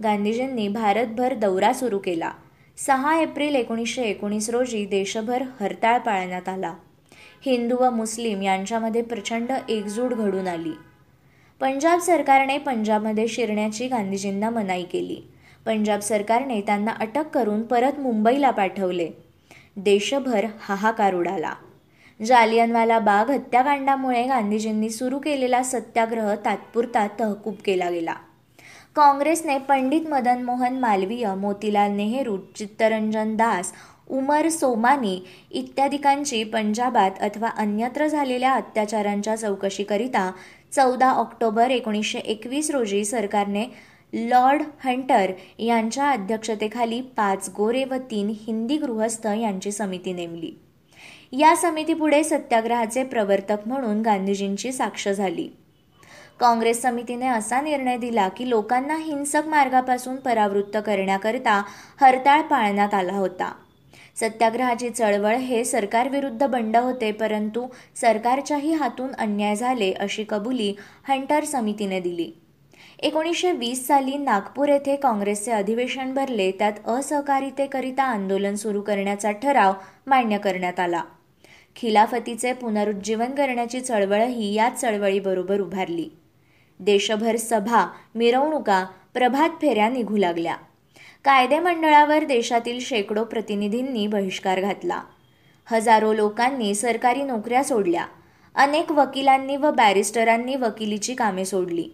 [0.02, 2.30] गांधीजींनी भारतभर दौरा सुरू केला.
[2.76, 6.74] सहा एप्रिल एकोणीसशे एकोणीस रोजी देशभर हरताळ पाळण्यात आला.
[7.46, 10.72] हिंदू व मुस्लिम यांच्यामध्ये प्रचंड एकजूट घडून आली.
[11.60, 15.16] पंजाब सरकारने पंजाबमध्ये शिरण्याची गांधीजींना मनाई केली.
[15.66, 19.08] पंजाब सरकारने त्यांना अटक करून परत मुंबईला पाठवले.
[19.76, 21.54] देशभर हाहाकार उडाला.
[22.24, 28.14] जालियनवाला बाग हत्याकांडामुळे गांधीजींनी सुरू केलेला सत्याग्रह तात्पुरता तहकूब केला गेला.
[28.96, 33.72] काँग्रेसने पंडित मदन मोहन मालवीय मोतीलाल नेहरू चित्तरंजन दास
[34.08, 35.18] उमर सोमानी
[35.50, 40.30] इत्यादिकांची पंजाबात अथवा अन्यत्र झालेल्या अत्याचारांच्या चौकशीकरिता
[40.72, 43.66] चौदा ऑक्टोबर एकोणीसशे एकवीस रोजी सरकारने
[44.12, 50.52] लॉर्ड हंटर यांच्या अध्यक्षतेखाली पाच गोरे व तीन हिंदी गृहस्थ यांची समिती नेमली.
[51.32, 55.48] या समितीपुढे सत्याग्रहाचे प्रवर्तक म्हणून गांधीजींची साक्ष झाली.
[56.40, 61.62] काँग्रेस समितीने असा निर्णय दिला की लोकांना हिंसक मार्गापासून परावृत्त करण्याकरिता
[62.00, 63.52] हरताळ पाळण्यात आला होता.
[64.20, 67.66] सत्याग्रहाची चळवळ हे सरकारविरुद्ध बंड होते परंतु
[67.96, 70.74] सरकारच्याही हातून अन्याय झाले अशी कबुली
[71.08, 72.30] हंटर समितीने दिली.
[72.98, 79.72] एकोणीसशे वीस साली नागपूर येथे काँग्रेसचे अधिवेशन भरले त्यात असहकारितेकरिता आंदोलन सुरू करण्याचा ठराव
[80.06, 81.02] मान्य करण्यात आला.
[81.76, 86.08] खिलाफतीचे पुनरुज्जीवन करण्याची चळवळही याच चळवळीबरोबर उभारली.
[86.80, 90.56] देशभर सभा मिरवणुका प्रभात फेऱ्या निघू लागल्या.
[91.24, 95.02] कायदे मंडळावर देशातील शेकडो प्रतिनिधींनी बहिष्कार घातला.
[95.66, 98.06] हजारो लोकांनी सरकारी नोकऱ्या सोडल्या.
[98.54, 101.88] अनेक वकिलांनी व बॅरिस्टरांनी वकिलीची कामे सोडली.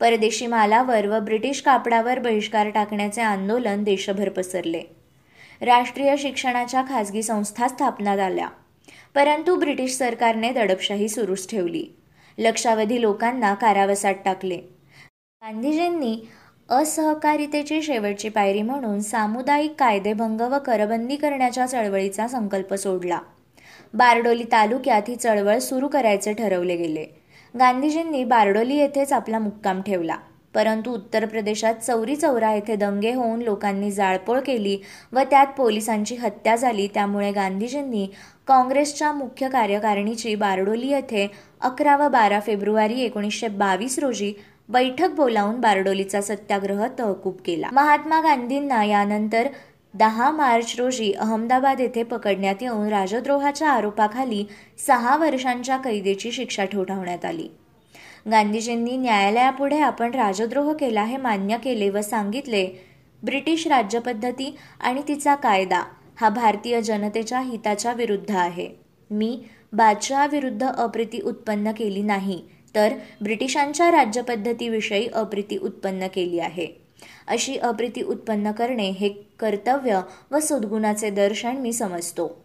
[0.00, 4.82] परदेशी मालावर व ब्रिटिश कापडावर बहिष्कार टाकण्याचे आंदोलन देशभर पसरले.
[5.60, 8.48] राष्ट्रीय शिक्षणाच्या खाजगी संस्था स्थापनात आल्या.
[9.14, 11.86] परंतु ब्रिटिश सरकारने दडपशाही सुरूच ठेवली.
[12.38, 14.56] लक्षावधी लोकांना कारावासात टाकले.
[15.42, 16.16] गांधीजींनी
[16.68, 23.20] असहकारितेची शेवटची पायरी म्हणून सामुदायिक कायदेभंग व करबंदी करण्याच्या चळवळीचा संकल्प सोडला.
[23.94, 27.04] बारडोली तालुक्यात ही चळवळ सुरू करायचे ठरवले गेले.
[27.54, 30.16] गांधीजींनी बारडोली येथेच आपला मुक्काम ठेवला.
[30.54, 34.78] परंतु उत्तर प्रदेशात चौरी चौरा येथे दंगे होऊन लोकांनी जाळपोळ केली
[35.12, 36.86] व त्यात पोलिसांची हत्या झाली.
[36.94, 38.06] त्यामुळे गांधीजींनी
[38.46, 41.26] काँग्रेसच्या मुख्य कार्यकारिणीची बारडोली येथे
[41.60, 44.32] अकरा व बारा फेब्रुवारी एकोणीसशे बावीस रोजी
[44.68, 47.68] बैठक बोलावून बारडोलीचा सत्याग्रह तहकूब केला.
[47.72, 49.48] महात्मा गांधींना यानंतर
[49.94, 54.44] दहा मार्च रोजी अहमदाबाद येथे पकडण्यात येऊन राजद्रोहाच्या आरोपाखाली
[54.86, 57.48] सहा वर्षांच्या कैदेची शिक्षा ठोठावण्यात आली.
[58.30, 62.66] गांधीजींनी न्यायालयापुढे आपण राजद्रोह केला हे मान्य केले व सांगितले
[63.22, 65.82] ब्रिटिश राज्यपद्धती आणि तिचा कायदा.
[66.16, 68.68] हा भारतीय जनतेच्या हिताच्या विरुद्ध आहे.
[69.10, 69.38] मी
[69.72, 72.42] बादशहाविरुद्ध अप्रिती उत्पन्न केली नाही
[72.74, 76.66] तर ब्रिटिशांच्या राज्यपद्धतीविषयी अप्रिती उत्पन्न केली आहे.
[77.28, 80.00] अशी अप्रिती उत्पन्न करणे हे कर्तव्य
[80.30, 82.36] व सद्गुणाचे दर्शन मी समजतो.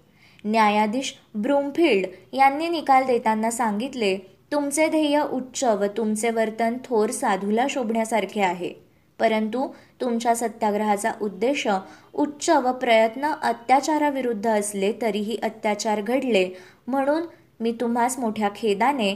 [0.46, 4.18] न्यायाधीश ब्रूमफिल्ड यांनी निकाल देताना सांगितले
[4.52, 8.74] तुमचे ध्येय उच्च व तुमचे वर्तन थोर साधूला शोभण्यासारखे आहे.
[9.22, 9.68] परंतु
[10.02, 11.68] तुमच्या सत्याग्रहाचा उद्देश
[12.14, 16.50] उच्च व प्रयत्न अत्याचाराविरुद्ध असले तरीही अत्याचार घडले
[16.88, 17.24] म्हणून
[17.60, 19.14] मी तुम्हास मोठ्या खेदाने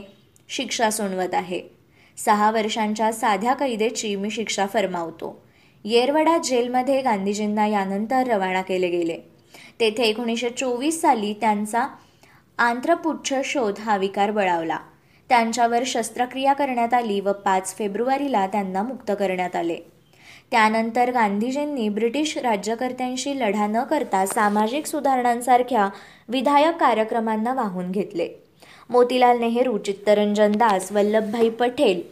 [0.48, 1.60] शिक्षा सुणवत आहे.
[2.16, 5.44] सहा वर्षांच्या साध्या कैदेची मी शिक्षा फरमावतो.
[5.84, 9.18] येरवडा जेलमध्ये गांधीजींना यानंतर रवाना केले गेले.
[9.80, 11.86] तेथे एकोणीसशे चोवीस साली त्यांचा
[12.58, 14.78] आंत्रपुच्छ शोध हा विकार बळावला.
[15.28, 19.78] त्यांच्यावर शस्त्रक्रिया करण्यात आली व पाच फेब्रुवारीला त्यांना मुक्त करण्यात आले.
[20.50, 25.88] त्यानंतर गांधीजींनी ब्रिटिश राज्यकर्त्यांशी लढा न करता सामाजिक सुधारणांसारख्या
[26.28, 28.28] विधायक कार्यक्रमांना वाहून घेतले.
[28.90, 32.02] मोतीलाल नेहरू चित्तरंजन दास वल्लभभाई पटेल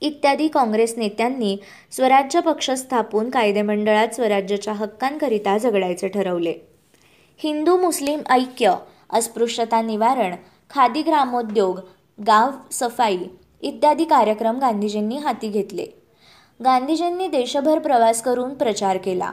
[0.00, 1.56] इत्यादी काँग्रेस नेत्यांनी
[1.90, 6.54] स्वराज्य पक्ष स्थापून कायदेमंडळात स्वराज्याच्या हक्कांकरिता झगडायचे ठरवले.
[7.38, 8.74] हिंदू मुस्लिम ऐक्य
[9.10, 10.34] अस्पृश्यता निवारण
[10.70, 11.78] खादी ग्रामोद्योग
[12.26, 13.18] गाव सफाई
[13.60, 15.86] इत्यादी कार्यक्रम गांधीजींनी हाती घेतले.
[16.64, 19.30] गांधीजींनी देशभर प्रवास करून प्रचार केला.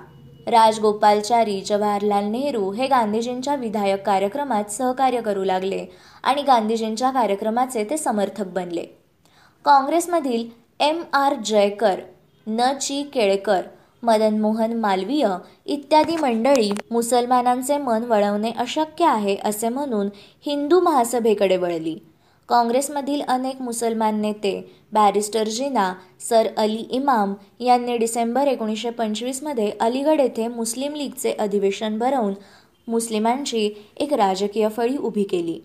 [0.48, 5.86] राजगोपालचारी जवाहरलाल नेहरू हे गांधीजींच्या विधायक कार्यक्रमात सहकार्य करू लागले
[6.24, 8.86] आणि गांधीजींच्या कार्यक्रमाचे ते समर्थक बनले.
[9.65, 10.48] काँग्रेसमधील
[10.80, 12.00] एम आर जयकर
[12.48, 13.62] न ची केळकर
[14.04, 15.28] मदन मोहन मालवीय
[15.65, 20.10] इत्यादी मंडळी मुसलमानांचे मन वळवणे अशक्य आहे असे म्हणून
[20.46, 21.98] हिंदू महासभेकडे वळली.
[22.49, 30.47] काँग्रेसमधील अनेक मुसलमान नेते बॅरिस्टर जिना सर अली इमाम यांनी डिसेंबर एकोणीसशे पंचवीसमध्ये अलीगड येथे
[30.47, 32.33] मुस्लिम लीगचे अधिवेशन भरवून
[32.88, 35.59] मुस्लिमांची एक राजकीय फळी उभी केली.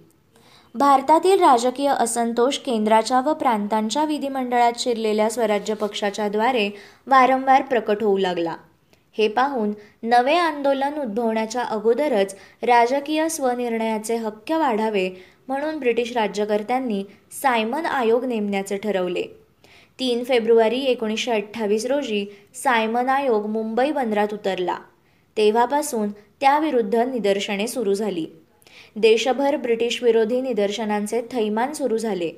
[0.74, 6.68] भारतातील राजकीय असंतोष केंद्राच्या व प्रांतांच्या विधिमंडळात शिरलेल्या स्वराज्य पक्षाच्या द्वारे
[7.06, 8.56] वारंवार प्रकट होऊ लागला.
[9.18, 15.08] हे पाहून नवे आंदोलन उद्भवण्याच्या अगोदरच राजकीय स्वनिर्णयाचे हक्क वाढावे
[15.48, 17.04] म्हणून ब्रिटिश राज्यकर्त्यांनी
[17.42, 19.22] सायमन आयोग नेमण्याचे ठरवले.
[19.98, 24.78] तीन फेब्रुवारी एकोणीसशे अठ्ठावीस रोजी सायमन आयोग मुंबई बंदरात उतरला.
[25.36, 28.26] तेव्हापासून त्याविरुद्ध निदर्शने सुरू झाली.
[28.96, 32.30] देशभर ब्रिटिश विरोधी निदर्शनांचे थैमान सुरू झाले.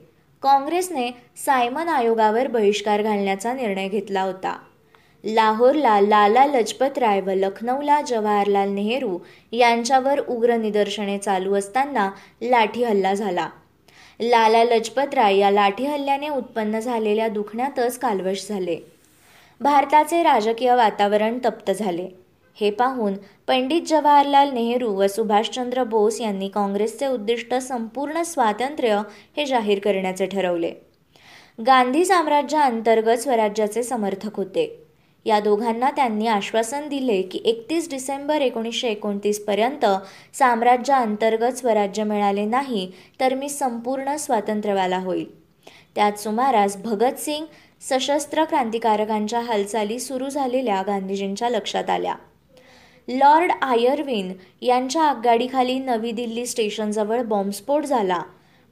[0.43, 4.59] काँग्रेसने सायमन आयोगावर बहिष्कार घालण्याचा निर्णय घेतला होता.
[5.29, 9.19] लाहोरला लाला लजपत राय व लखनौला जवाहरलाल नेहरू
[9.53, 12.11] यांच्यावर उग्र निदर्शने चालू असताना
[12.43, 13.49] लाठी हल्ला झाला.
[14.21, 18.77] लाला लजपत राय या लाठी हल्ल्याने उत्पन्न झालेल्या दुखण्यातच कालवश झाले.
[19.61, 22.09] भारताचे राजकीय वातावरण तप्त झाले.
[22.61, 23.15] हे पाहून
[23.47, 29.03] पंडित जवाहरलाल नेहरू व सुभाषचंद्र बोस यांनी काँग्रेसचे उद्दिष्ट संपूर्ण स्वातंत्र्य
[29.37, 30.73] हे जाहीर करण्याचे ठरवले.
[31.67, 34.86] गांधी साम्राज्याअंतर्गत स्वराज्याचे समर्थक होते.
[35.27, 39.87] या दोघांना त्यांनी आश्वासन दिले की एकतीस डिसेंबर एकोणीसशे एकोणतीसपर्यंत
[40.35, 45.27] साम्राज्याअंतर्गत स्वराज्य मिळाले नाही तर मी संपूर्ण स्वातंत्र्यवाला होईल.
[45.95, 47.45] त्यात सुमारास भगतसिंग
[47.81, 52.15] सशस्त्र क्रांतिकारकांच्या हालचाली सुरू झालेल्या गांधीजींच्या लक्षात आल्या.
[53.09, 58.23] लॉर्ड आयर्विन यांच्या आगगाडीखाली नवी दिल्ली स्टेशनजवळ बॉम्बस्फोट झाला.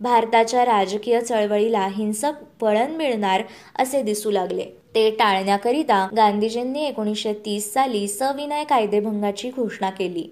[0.01, 3.43] भारताच्या राजकीय चळवळीला हिंसक वळण मिळणार
[3.79, 4.84] असे दिसू लागले.
[4.95, 10.27] ते टाळण्याकरिता गांधीजींनी एकोणीसशे तीस साली सविनय कायदेभंगाची घोषणा केली.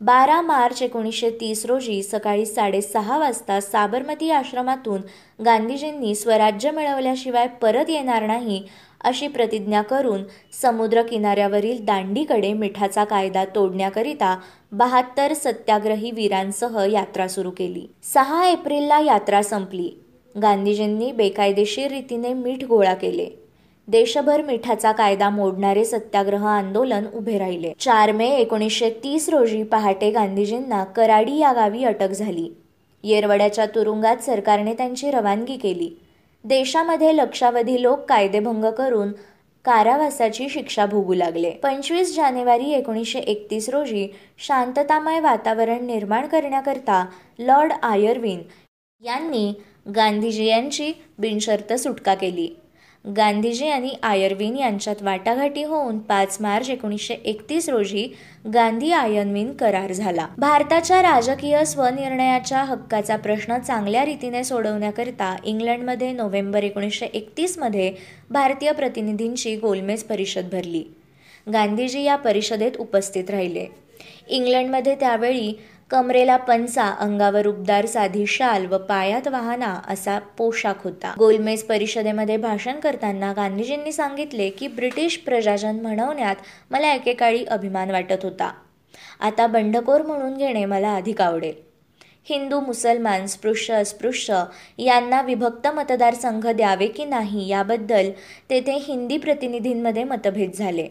[0.00, 5.00] बारा मार्च एकोणीसशे तीस रोजी सकाळी साडेसहा वाजता साबरमती आश्रमातून
[5.44, 8.62] गांधीजींनी स्वराज्य मिळवल्याशिवाय परत येणार नाही
[9.00, 10.22] अशी प्रतिज्ञा करून
[10.62, 14.36] समुद्र किनाऱ्यावरील दांडीकडे मिठाचा कायदा तोडण्याकरिता
[14.72, 17.86] बहात्तर सत्याग्रही वीरांसह यात्रा सुरू केली.
[18.02, 19.90] सहा एप्रिलला यात्रा संपली.
[20.42, 23.39] गांधीजींनी बेकायदेशीर रीतीने मीठ गोळा केले.
[23.90, 27.72] देशभर मिठाचा कायदा मोडणारे सत्याग्रह आंदोलन उभे राहिले.
[27.80, 32.48] चार मे एकोणीसशे तीस रोजी पहाटे गांधीजींना कराडी या गावी अटक झाली.
[33.04, 35.90] येरवड्याच्या तुरुंगात सरकारने त्यांची रवानगी केली.
[36.44, 39.12] देशामध्ये लक्षावधी लोक कायदेभंग करून
[39.64, 41.50] कारावासाची शिक्षा भोगू लागले.
[41.50, 47.04] पंचवीस जानेवारी एकोणीसशे एकतीस रोजी शांततामय वातावरण निर्माण करण्याकरता
[47.38, 48.42] लॉर्ड आयर्विन
[49.00, 49.52] यांनी
[49.96, 52.48] गांधीजी यांची बिनशर्त सुटका केली.
[53.04, 58.06] गांधीजी आणि आयर्विन यांच्यात वाटाघाटी होऊन पाच मार्च एकोणीसशे एकतीस रोजी
[58.54, 60.26] गांधी आयर्विन करार झाला.
[60.38, 67.92] भारताच्या राजकीय स्वनिर्णयाच्या हक्काचा प्रश्न चांगल्या रीतीने सोडवण्याकरिता इंग्लंडमध्ये नोव्हेंबर एकोणीसशे एकतीसमध्ये
[68.30, 70.84] भारतीय प्रतिनिधींची गोलमेज परिषद भरली.
[71.52, 73.66] गांधीजी या परिषदेत उपस्थित राहिले.
[74.28, 75.52] इंग्लंडमध्ये त्यावेळी
[75.90, 81.14] कमरेला पंचा अंगावर उबदार साधी शाल व पायात वाहना असा पोशाख होता.
[81.18, 86.36] गोलमेज परिषदेमध्ये भाषण करताना गांधीजींनी सांगितले की ब्रिटिश प्रजाजन म्हणवण्यात
[86.70, 88.52] मला एकेकाळी अभिमान वाटत होता.
[89.20, 91.54] आता बंडखोर म्हणून घेणे मला अधिक आवडेल.
[92.24, 94.44] हिंदू मुसलमान स्पृश्य अस्पृश्य
[94.78, 98.10] यांना विभक्त मतदारसंघ द्यावे की नाही याबद्दल
[98.50, 100.88] तेथे हिंदी प्रतिनिधींमध्ये मतभेद झाले.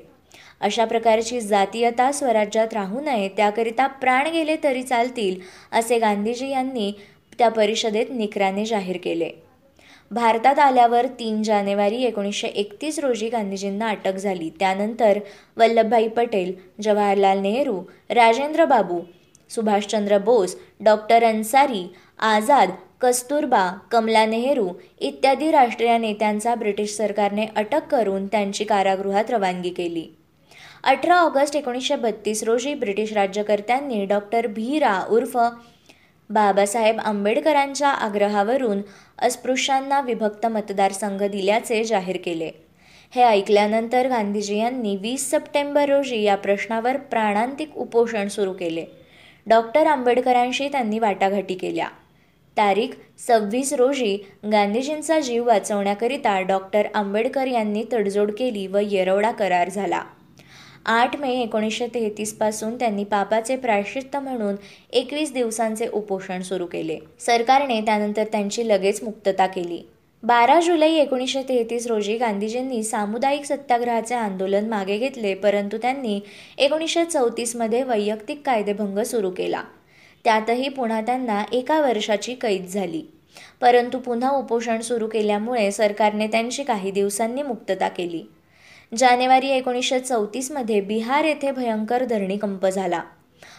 [0.61, 5.39] अशा प्रकारची जातीयता स्वराज्यात राहू नये त्याकरिता प्राण गेले तरी चालतील
[5.71, 6.91] असे गांधीजी यांनी
[7.39, 9.29] त्या परिषदेत निकराने जाहीर केले.
[10.11, 14.49] भारतात आल्यावर तीन जानेवारी एकोणीसशे एकतीस रोजी गांधीजींना अटक झाली.
[14.59, 15.19] त्यानंतर
[15.57, 18.99] वल्लभभाई पटेल जवाहरलाल नेहरू राजेंद्र बाबू
[19.49, 21.85] सुभाषचंद्र बोस डॉक्टर अन्सारी
[22.19, 24.69] आझाद कस्तुरबा कमला नेहरू
[24.99, 30.07] इत्यादी राष्ट्रीय नेत्यांचा ब्रिटिश सरकारने अटक करून त्यांची कारागृहात रवानगी केली.
[30.83, 35.37] अठरा ऑगस्ट एकोणीसशे बत्तीस रोजी ब्रिटिश राज्यकर्त्यांनी डॉक्टर भीरा उर्फ
[36.29, 38.81] बाबासाहेब आंबेडकरांच्या आग्रहावरून
[39.17, 42.49] अस्पृश्यांना विभक्त मतदारसंघ दिल्याचे जाहीर केले.
[43.13, 48.85] हे ऐकल्यानंतर गांधीजी यांनी वीस सप्टेंबर रोजी या प्रश्नावर प्राणांतिक उपोषण सुरू केले.
[49.47, 51.87] डॉक्टर आंबेडकरांशी त्यांनी वाटाघाटी केल्या.
[52.57, 52.89] तारीख
[53.27, 54.17] सव्वीस रोजी
[54.51, 60.01] गांधीजींचा जीव वाचवण्याकरिता डॉक्टर आंबेडकर यांनी तडजोड केली व येरवडा करार झाला.
[60.85, 64.55] आठ मे एकोणीसशे तेहतीसपासून त्यांनी पापाचे प्रायश्चित्त म्हणून
[64.89, 66.99] एकवीस दिवसांचे उपोषण सुरू केले.
[67.19, 69.81] सरकारने त्यानंतर त्यांची लगेच मुक्तता केली.
[70.23, 76.19] बारा जुलै एकोणीसशे तेहतीस रोजी गांधीजींनी सामुदायिक सत्याग्रहाचे आंदोलन मागे घेतले परंतु त्यांनी
[76.57, 79.63] एकोणीसशे चौतीसमध्ये वैयक्तिक कायदेभंग सुरू केला.
[80.23, 83.01] त्यातही पुन्हा त्यांना एका वर्षाची कैद झाली.
[83.61, 88.23] परंतु पुन्हा उपोषण सुरू केल्यामुळे सरकारने त्यांची काही दिवसांनी मुक्तता केली.
[88.97, 93.01] जानेवारी एकोणीसशे चौतीसमध्ये बिहार येथे भयंकर धरणीकंप झाला.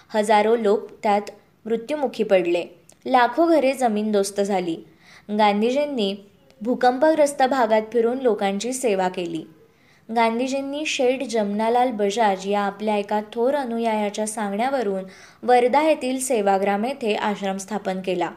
[0.08, 1.30] हजारो लोक त्यात
[1.64, 2.64] मृत्युमुखी पडले.
[3.06, 4.76] लाखो घरे जमीनदोस्त झाली.
[5.30, 6.14] गांधीजींनी
[6.60, 9.42] भूकंपग्रस्त भागात फिरून लोकांची सेवा केली.
[10.16, 15.04] गांधीजींनी शेठ जमनालाल बजाज या आपल्या एका थोर अनुयायाच्या सांगण्यावरून
[15.42, 18.30] वर्धा येथील सेवाग्राम येथे आश्रम स्थापन केला.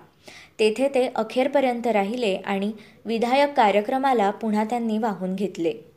[0.59, 2.71] तेथे ते अखेरपर्यंत राहिले आणि
[3.05, 5.92] विधायक कार्यक्रमाला पुन्हा त्यांनी वाहून घेतले.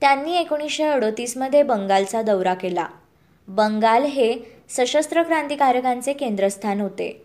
[0.00, 2.86] त्यांनी एकोणीसशे अडोतीसमध्ये बंगालचा दौरा केला.
[3.48, 4.34] बंगाल हे
[4.68, 7.22] सशस्त्र क्रांतिकारकांचे केंद्रस्थान होते.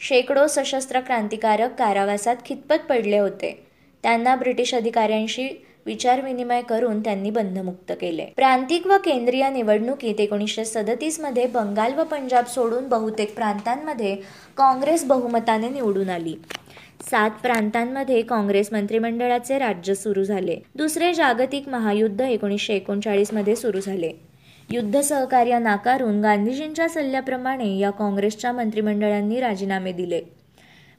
[0.00, 3.66] शेकडो सशस्त्र क्रांतिकारक कारावासात खितपत पडले होते.
[4.02, 5.48] त्यांना ब्रिटिश अधिकाऱ्यांशी
[5.86, 8.24] विचारविनिमय करून त्यांनी बंधमुक्त केले.
[8.36, 14.16] प्रांतिक व केंद्रीय निवडणुकीत एकोणीसशे सदतीसमध्ये बंगाल व पंजाब सोडून बहुतेक प्रांतांमध्ये
[14.56, 16.36] काँग्रेस बहुमताने निवडून आली.
[17.10, 20.56] सात प्रांतांमध्ये काँग्रेस मंत्रिमंडळाचे राज्य सुरू झाले.
[20.74, 24.10] दुसरे जागतिक महायुद्ध एकोणीसशे एकोणचाळीसमध्ये सुरू झाले.
[24.70, 30.20] युद्ध सहकार्य नाकारून गांधीजींच्या सल्ल्याप्रमाणे या काँग्रेसच्या मंत्रिमंडळांनी राजीनामे दिले.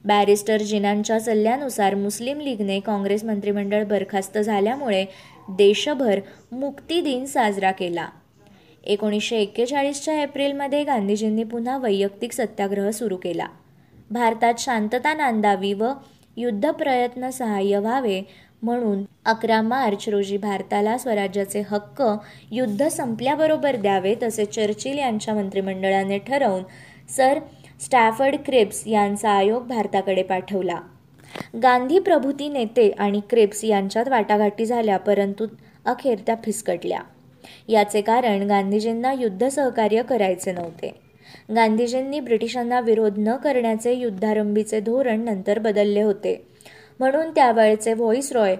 [0.04, 5.04] बॅरिस्टर जिनांच्या सल्ल्यानुसार मुस्लिम लीगने काँग्रेस मंत्रिमंडळ बरखास्त झाल्यामुळे
[5.48, 6.20] देशभर
[6.52, 8.08] मुक्ती दिन साजरा केला.
[8.84, 13.46] एकोणीसशे एक्केचाळीसच्या एप्रिलमध्ये गांधीजींनी पुन्हा वैयक्तिक सत्याग्रह सुरू केला.
[14.10, 15.92] भारतात शांतता नांदावी व
[16.36, 18.22] युद्ध प्रयत्न सहाय्य व्हावे
[18.62, 22.02] म्हणून अकरा मार्च रोजी भारताला स्वराज्याचे हक्क
[22.50, 26.62] युद्ध संपल्याबरोबर द्यावे तसे चर्चिल यांच्या मंत्रिमंडळाने ठरवून
[27.16, 27.38] सर
[27.80, 30.80] स्टॅफर्ड क्रिप्स यांचा आयोग भारताकडे पाठवला.
[31.62, 35.46] गांधी प्रभूती नेते आणि क्रिप्स यांच्यात वाटाघाटी झाल्या परंतु
[35.84, 37.00] अखेर त्या फिसकटल्या.
[37.68, 41.09] याचे कारण गांधीजींना युद्ध सहकार्य करायचे नव्हते.
[41.54, 46.46] गांधीजींनी ब्रिटिशांना विरोध न करण्याचे युद्धारंभीचे धोरण नंतर बदलले होते.
[46.98, 47.94] म्हणून त्यावेळचे
[48.32, 48.56] रॉय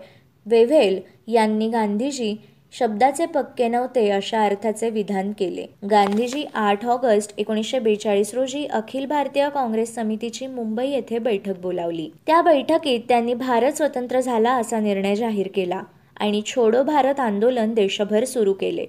[0.47, 2.37] वेव्हेल यांनी गांधीजी
[2.73, 5.67] शब्दाचे पक्के नव्हते अशा अर्थाचे विधान केले.
[5.91, 12.11] गांधीजी आठ ऑगस्ट एकोणीसशे बेचाळीस रोजी अखिल भारतीय काँग्रेस समितीची मुंबई येथे बैठक बोलावली.
[12.27, 15.83] त्या बैठकीत त्यांनी भारत स्वतंत्र झाला असा निर्णय जाहीर केला
[16.21, 18.87] आणि छोडो भारत आंदोलन देशभर सुरू केले.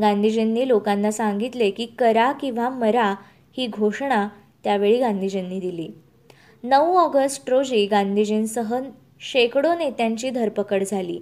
[0.00, 3.14] गांधीजींनी लोकांना सांगितले की करा किंवा मरा
[3.56, 4.28] ही घोषणा
[4.64, 5.88] त्यावेळी गांधीजींनी दिली.
[6.62, 8.74] नऊ ऑगस्ट रोजी गांधीजींसह
[9.20, 11.20] शेकडो नेत्यांची धरपकड झाली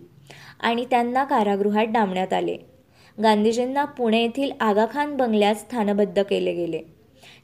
[0.60, 2.56] आणि त्यांना कारागृहात डांबण्यात आले.
[3.22, 6.80] गांधीजींना पुणे येथील आगाखान बंगल्यात स्थानबद्ध केले गेले.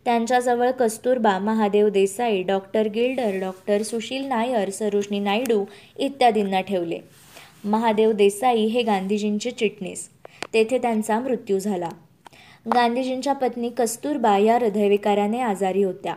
[0.04, 5.64] त्यांच्याजवळ कस्तुरबा महादेव देसाई डॉक्टर गिल्डर डॉक्टर सुशील नायर सरोजनी नायडू
[5.98, 6.98] इत्यादींना ठेवले.
[7.64, 10.08] महादेव देसाई हे गांधीजींचे चिटणीस.
[10.56, 11.88] तेथे त्यांचा मृत्यू झाला.
[12.74, 16.14] गांधीजींच्या पत्नी कस्तुरबा या हृदयविकाराने आजारी होत्या.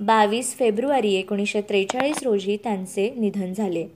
[0.00, 3.86] बावीस फेब्रुवारी एकोणीसशे त्रेचाळीस रोजी त्यांचे निधन झाले.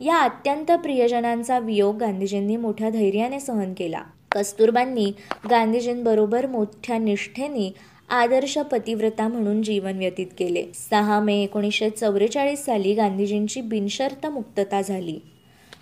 [0.00, 4.02] या अत्यंत प्रियजनांचा वियोग गांधीजींनी मोठ्या धैर्याने सहन केला.
[4.32, 5.12] कस्तुरबांनी
[5.50, 7.72] गांधीजींबरोबर मोठ्या निष्ठेने
[8.08, 10.64] आदर्श पतिव्रता म्हणून जीवन व्यतीत केले.
[10.90, 15.18] सहा मे एकोणीसशे चौवेचाळीस साली गांधीजींची बिनशर्त मुक्तता झाली.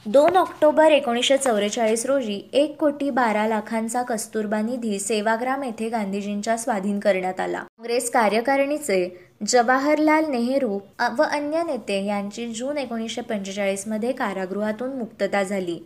[0.06, 7.00] दोन ऑक्टोबर एकोणीसशे चौवेचाळीस रोजी एक कोटी बारा लाखांचा कस्तुरबा निधी सेवाग्राम येथे गांधीजींच्या स्वाधीन
[7.00, 7.58] करण्यात आला.
[7.58, 9.08] काँग्रेस कार्यकारिणीचे
[9.46, 10.78] जवाहरलाल नेहरू
[11.18, 15.78] व अन्य नेते यांची जून एकोणीसशे पंचेचाळीसमध्ये कारागृहातून मुक्तता झाली.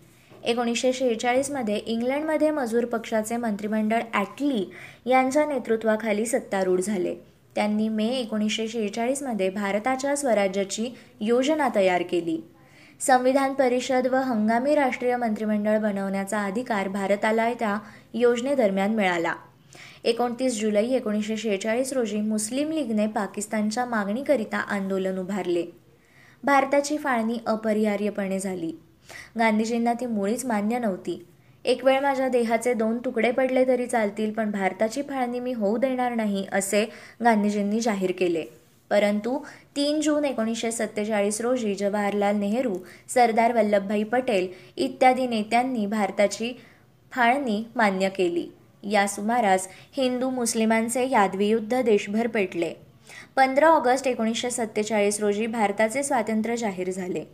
[0.45, 4.65] एकोणीसशे शेहेचाळीसमध्ये इंग्लंडमध्ये मजूर पक्षाचे मंत्रिमंडळ ॲटली
[5.07, 7.15] यांच्या नेतृत्वाखाली सत्तारूढ झाले.
[7.57, 10.89] त्यांनी मे एकोणीसशे शेहेचाळीसमध्ये भारताच्या स्वराज्याची
[11.21, 12.41] योजना तयार केली.
[13.07, 17.79] संविधान परिषद व हंगामी राष्ट्रीय मंत्रिमंडळ बनवण्याचा अधिकार भारताला त्या
[18.15, 19.35] योजनेदरम्यान मिळाला.
[20.05, 25.65] एकोणतीस जुलै एकोणीसशे शेहेचाळीस रोजी मुस्लिम लीगने पाकिस्तानच्या मागणीकरिता आंदोलन उभारले.
[26.45, 28.73] भारताची फाळणी अपरिहार्यपणे झाली.
[29.39, 31.27] गांधीजींना ती मुळीच मान्य नव्हती.
[31.65, 36.15] एक वेळ माझ्या देहाचे दोन तुकडे पडले तरी चालतील पण भारताची फाळणी मी होऊ देणार
[36.15, 36.85] नाही असे
[37.25, 38.62] गांधीजींनी जाहीर केले.
[38.93, 39.39] परंतु
[39.77, 42.75] तीन जून एकोणीसशे सत्तेचाळीस रोजी जवाहरलाल नेहरू
[43.09, 46.61] सरदार वल्लभभाई पटेल इत्यादी नेत्यांनी भारताची
[47.13, 48.49] फाळणी मान्य केली.
[48.91, 52.73] या सुमारास हिंदू मुस्लिमांचे यादवी युद्ध देशभर पेटले.
[53.37, 57.25] पंधरा ऑगस्ट एकोणीसशे सत्तेचाळीस रोजी भारताचे स्वातंत्र्य जाहीर झाले.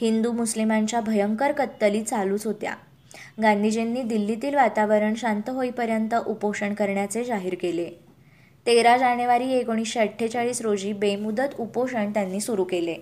[0.00, 2.74] हिंदू मुस्लिमांच्या भयंकर कत्तली चालूच होत्या.
[3.42, 8.07] गांधीजींनी दिल्लीतील वातावरण शांत होईपर्यंत उपोषण करण्याचे जाहीर केले.
[8.66, 12.96] तेरा जानेवारी एकोणीसशे अठ्ठेचाळीस रोजी बेमुदत उपोषण त्यांनी सुरू केले.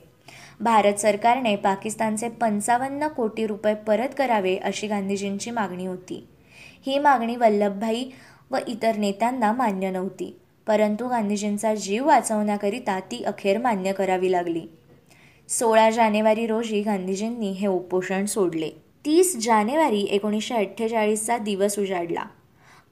[0.61, 6.27] भारत सरकारने पाकिस्तानचे पंचावन्न कोटी रुपये परत करावे अशी गांधीजींची मागणी होती.
[6.87, 8.05] ही मागणी वल्लभभाई
[8.51, 14.63] व इतर नेत्यांना मान्य नव्हती परंतु गांधीजींचा जीव वाचवण्याकरिता ती अखेर मान्य करावी लागली.
[15.49, 18.71] सोळा जानेवारी रोजी गांधीजींनी हे उपोषण सोडले.
[19.05, 22.25] तीस जानेवारी एकोणीसशे अठ्ठेचाळीसचा दिवस उजाडला.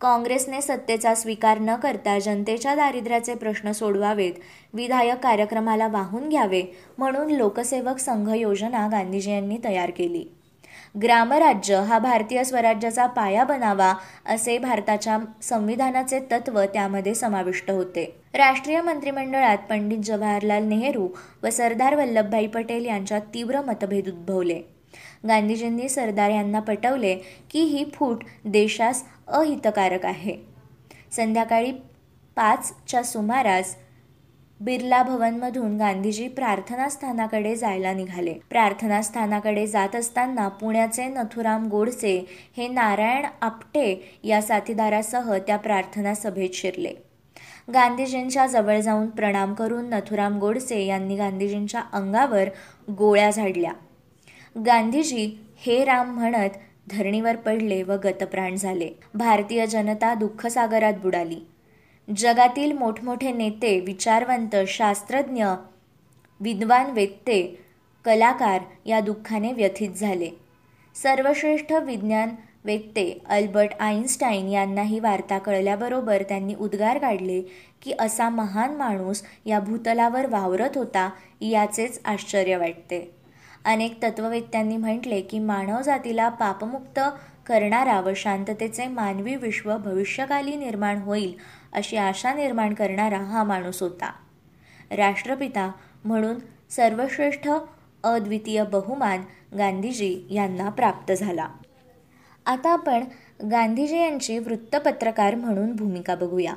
[0.00, 4.32] काँग्रेसने सत्तेचा स्वीकार न करता जनतेच्या दारिद्र्याचे प्रश्न सोडवावेत
[4.74, 6.62] विधायक कार्यक्रमाला वाहून घ्यावे
[6.98, 10.24] म्हणून लोकसेवक संघ योजना गांधीजी यांनी तयार केली.
[11.02, 13.92] ग्रामराज्य हा भारतीय स्वराज्याचा पाया बनावा
[14.26, 18.04] असे भारताच्या संविधानाचे तत्व त्यामध्ये समाविष्ट होते.
[18.34, 21.08] राष्ट्रीय मंत्रिमंडळात पंडित जवाहरलाल नेहरू
[21.42, 24.60] व सरदार वल्लभभाई पटेल यांच्यात तीव्र मतभेद उद्भवले.
[25.28, 27.14] गांधीजींनी सरदार यांना पटवले
[27.50, 30.36] की ही फूट देशास अहितकारक आहे.
[31.12, 31.72] संध्याकाळी
[32.36, 33.76] पाचच्या सुमारास
[34.60, 38.34] बिर्ला भवनमधून गांधीजी प्रार्थनास्थानाकडे जायला निघाले.
[38.50, 42.16] प्रार्थनास्थानाकडे जात असताना पुण्याचे नथुराम गोडसे
[42.56, 46.92] हे नारायण आपटे या साथीदारासह त्या प्रार्थना सभेत शिरले.
[47.74, 52.48] गांधीजींच्या जवळ जाऊन प्रणाम करून नथुराम गोडसे यांनी गांधीजींच्या अंगावर
[52.90, 53.72] गोळ्या झाडल्या.
[54.56, 56.50] गांधीजी हे राम म्हणत
[56.90, 58.90] धरणीवर पडले व गतप्राण झाले.
[59.14, 61.36] भारतीय जनता दुःखसागरात बुडाली.
[62.16, 65.46] जगातील मोठमोठे नेते विचारवंत शास्त्रज्ञ
[66.40, 67.58] विद्वान वेत्ते
[68.04, 70.30] कलाकार या दुःखाने व्यथित झाले.
[70.94, 72.28] सर्वश्रेष्ठ विज्ञान
[72.64, 77.40] वेत्ते अल्बर्ट आईन्स्टाईन यांना ही वार्ता कळल्याबरोबर त्यांनी उद्गार काढले
[77.82, 83.13] की असा महान माणूस या भूतलावर वावरत होता याचेच आश्चर्य वाटते.
[83.64, 87.00] अनेक तत्ववेत्यांनी म्हटले की मानवजातीला पापमुक्त
[87.46, 91.34] करणारा व शांततेचे मानवी विश्व भविष्यकाली निर्माण होईल
[91.72, 94.12] अशी आशा निर्माण करणारा हा माणूस होता.
[94.90, 95.72] राष्ट्रपिता
[96.04, 96.34] म्हणून
[96.70, 97.48] सर्वश्रेष्ठ
[98.04, 99.22] अद्वितीय बहुमान
[99.58, 101.48] गांधीजी यांना प्राप्त झाला.
[102.46, 103.04] आता आपण
[103.50, 106.54] गांधीजी यांची वृत्तपत्रकार म्हणून भूमिका बघूया.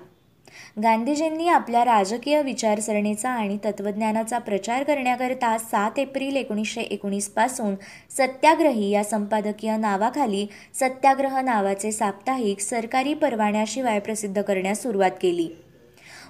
[0.83, 7.75] गांधीजींनी आपल्या राजकीय विचारसरणीचा आणि तत्त्वज्ञानाचा प्रचार करण्याकरता सात एप्रिल एकोणीसशे एकोणीसपासून
[8.17, 15.49] सत्याग्रही या संपादकीय नावाखाली सत्याग्रह नावाचे साप्ताहिक सरकारी परवान्याशिवाय प्रसिद्ध करण्यास सुरुवात केली.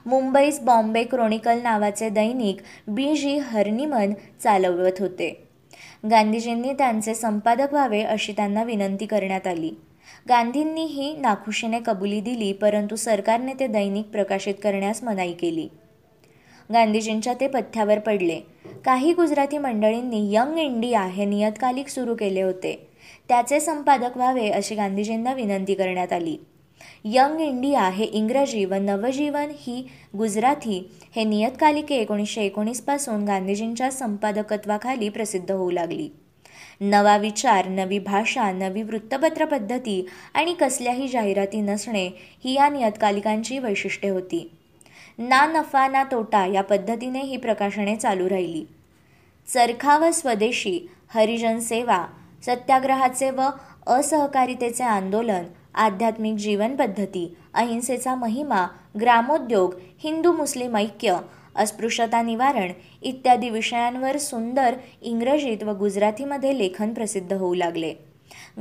[0.05, 2.57] मुंबईस बॉम्बे क्रोनिकल नावाचे दैनिक
[2.87, 5.47] बी जी हर्निमन चालवत होते.
[6.11, 9.71] गांधीजींनी त्यांचे संपादक व्हावे अशी त्यांना विनंती करण्यात आली.
[10.29, 15.67] गांधींनीही नाखुशीने कबुली दिली परंतु सरकारने ते दैनिक प्रकाशित करण्यास मनाई केली.
[16.73, 18.39] गांधीजींच्या ते पथ्यावर पडले.
[18.85, 22.87] काही गुजराती मंडळींनी यंग इंडिया हे नियतकालिक सुरू केले होते.
[23.29, 26.37] त्याचे संपादक व्हावे अशी गांधीजींना विनंती करण्यात आली.
[27.05, 29.87] यंग इंडिया हे इंग्रजी व नवजीवन ही
[30.17, 36.09] गुजराती हे नियतकालिके एकोणीसशे एकोणीसपासून गांधीजींच्या संपादकत्वाखाली प्रसिद्ध होऊ लागली.
[36.81, 42.09] नवा विचार नवी भाषा नवी वृत्तपत्र पद्धती आणि कसल्याही जाहिराती नसणे
[42.45, 44.51] ही या नियतकालिकांची वैशिष्ट्ये होती.
[45.19, 48.65] ना नफा ना तोटा या पद्धतीने ही प्रकाशने चालू राहिली.
[49.47, 52.05] चरखा व स्वदेशी हरिजन सेवा
[52.45, 53.41] सत्याग्रहाचे व
[53.87, 55.43] असहकारितेचे आंदोलन
[55.75, 58.67] आध्यात्मिक जीवन पद्धती अहिंसेचा महिमा
[59.01, 61.17] ग्रामोद्योग हिंदू मुस्लिम ऐक्य
[61.57, 67.93] अस्पृश्यता निवारण इत्यादी विषयांवर सुंदर इंग्रजीत व गुजरातीमध्ये लेखन प्रसिद्ध होऊ लागले.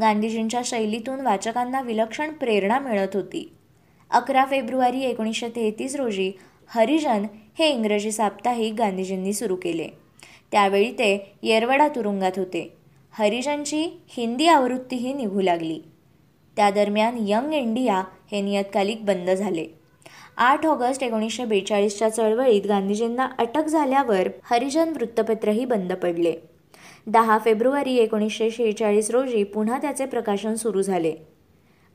[0.01, 3.53] गांधीजींच्या शैलीतून वाचकांना विलक्षण प्रेरणा मिळत होती.
[4.11, 6.33] अकरा फेब्रुवारी एकोणीसशे तेहतीस रोजी
[6.69, 7.27] हरिजन
[7.59, 9.89] हे इंग्रजी साप्ताहिक गांधीजींनी सुरू केले.
[10.53, 12.73] त्यावेळी ते येरवडा तुरुंगात होते.
[13.11, 15.81] हरिजनची हिंदी आवृत्तीही निघू लागली.
[16.57, 19.67] त्या दरम्यान यंग इंडिया हे नियतकालिक बंद झाले.
[20.37, 26.35] आठ ऑगस्ट एकोणीसशे बेचाळीसच्या चळवळीत गांधीजींना अटक झाल्यावर हरिजन वृत्तपत्रही बंद पडले.
[27.07, 31.15] दहा फेब्रुवारी एकोणीसशे शेहेचाळीस रोजी पुन्हा त्याचे प्रकाशन सुरू झाले.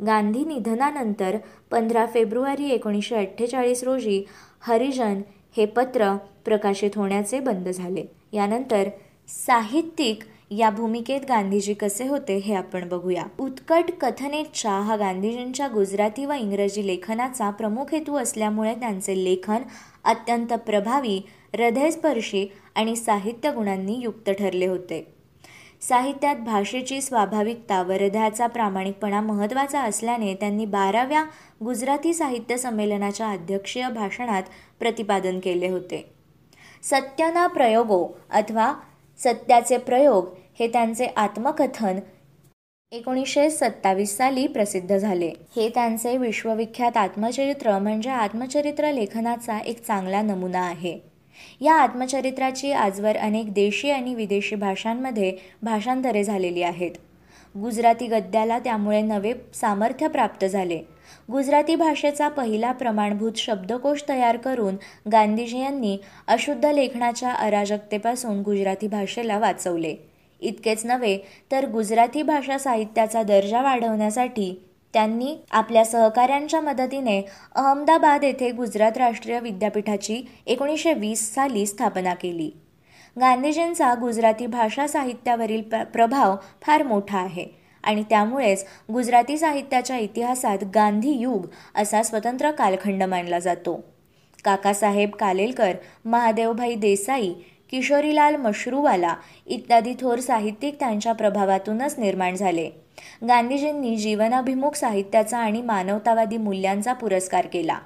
[0.06, 1.38] गांधी निधनानंतर
[1.72, 4.24] पंधरा फेब्रुवारी एकोणीसशे अठ्ठेचाळीस रोजी
[4.62, 5.22] हरिजन
[5.58, 6.16] हे पत्र
[6.46, 8.06] प्रकाशित होण्याचे बंद झाले.
[8.34, 8.84] यानंतर
[9.28, 10.20] साहित्यिक
[10.52, 13.24] या भूमिकेत गांधीजी कसे होते हे आपण बघूया.
[13.39, 19.62] उत्कट कथनेच्छा हा गांधीजींच्या गुजराती व इंग्रजी लेखनाचा प्रमुख हेतू असल्यामुळे त्यांचे लेखन
[20.04, 21.22] अत्यंत प्रभावी
[21.54, 25.14] हृदयस्पर्शी आणि साहित्य गुणांनी युक्त ठरले होते.
[25.82, 31.24] साहित्यात भाषेची स्वाभाविकता व हृदयाचा प्रामाणिकपणा महत्त्वाचा असल्याने त्यांनी बाराव्या
[31.64, 34.43] गुजराती साहित्य संमेलनाच्या अध्यक्षीय भाषणात
[34.80, 36.14] प्रतिपादन केले होते.
[36.84, 38.74] सत्यना प्रयोगो अथवा
[39.20, 41.99] सत्याचे प्रयोग हे त्यांचे आत्मकथन
[42.91, 45.28] एकोणीसशे सत्तावीस साली प्रसिद्ध झाले.
[45.28, 50.99] हे त्यांचे विश्वविख्यात आत्मचरित्र म्हणजे आत्मचरित्र लेखनाचा एक चांगला नमुना आहे.
[51.62, 56.91] या आत्मचरित्राची आजवर अनेक देशी आणि विदेशी भाषांमध्ये भाषांतरे झालेली आहेत.
[57.58, 60.80] गुजराती गद्याला त्यामुळे नवे सामर्थ्य प्राप्त झाले.
[61.32, 64.76] गुजराती भाषेचा पहिला प्रमाणभूत शब्दकोश तयार करून
[65.12, 65.97] गांधीजी यांनी
[66.28, 70.11] अशुद्ध लेखनाच्या अराजकतेपासून गुजराती भाषेला वाचवले.
[70.42, 71.18] इतकेच नव्हे
[71.52, 74.54] तर गुजराती भाषा साहित्याचा दर्जा वाढवण्यासाठी
[74.94, 77.22] त्यांनी आपल्या सहकाऱ्यांच्या मदतीने
[77.56, 82.50] अहमदाबाद येथे गुजरात राष्ट्रीय विद्यापीठाची एकोणीसशे वीस साली स्थापना केली.
[83.16, 85.62] गांधीजींचा गुजराती भाषा साहित्यावरील
[85.94, 87.46] प्रभाव फार मोठा आहे
[87.84, 93.80] आणि त्यामुळेच गुजराती साहित्याच्या इतिहासात गांधी युग असा स्वतंत्र कालखंड मानला जातो.
[94.44, 95.76] काकासाहेब कालेलकर
[96.06, 97.34] महादेवभाई देसाई
[97.72, 99.15] किशोरीलाल मशरूवाला
[99.45, 102.69] इत्यादी थोर साहित्यिक त्यांच्या प्रभावातूनच निर्माण झाले.
[103.28, 107.80] गांधीजींनी जीवनाभिमुख साहित्याचा आणि मानवतावादी मूल्यांचा पुरस्कार केला.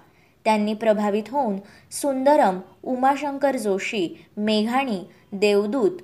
[0.46, 1.56] त्यांनी प्रभावित होऊन
[1.92, 4.08] सुंदरम उमाशंकर जोशी
[4.38, 5.00] मेघाणी
[5.32, 6.02] देवदूत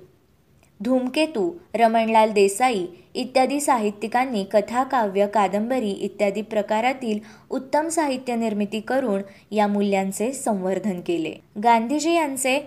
[0.80, 7.18] धूमकेतू रमणलाल देसाई इत्यादी साहित्यिकांनी कथा काव्य कादंबरी इत्यादी प्रकारातील
[7.50, 11.34] उत्तम साहित्य निर्मिती करून या मूल्यांचे संवर्धन केले.
[11.64, 12.58] गांधीजी यांचे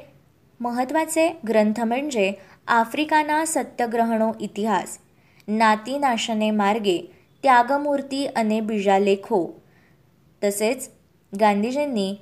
[0.60, 2.34] महत्त्वाचे ग्रंथ म्हणजे
[2.68, 4.98] आफ्रिकाना सत्यग्रहणो इतिहास
[5.48, 9.64] नातीनाशने मार्गे त्यागमूर्ती अने बिजालेखो
[10.44, 10.90] तसेच
[11.40, 12.16] गांधीजींनी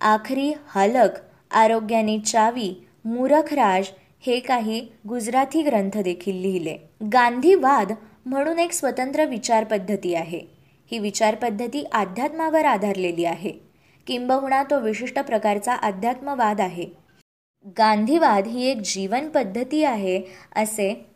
[0.00, 1.08] आखरी हालक
[1.50, 3.86] आरोग्याने चावी मूरखराज
[4.26, 6.76] हे काही गुजराती ग्रंथ देखील लिहिले.
[7.12, 7.92] गांधीवाद
[8.26, 10.40] म्हणून एक स्वतंत्र विचार पद्धती आहे.
[10.90, 13.52] ही विचार पद्धती अध्यात्मावर आधारलेली आहे.
[14.06, 17.03] किंबहुना तो विशिष्ट प्रकारचा अध्यात्मवाद आहे.
[17.64, 20.20] गांधीवाद ही एक जीवन पद्धती आहे
[20.56, 21.06] असे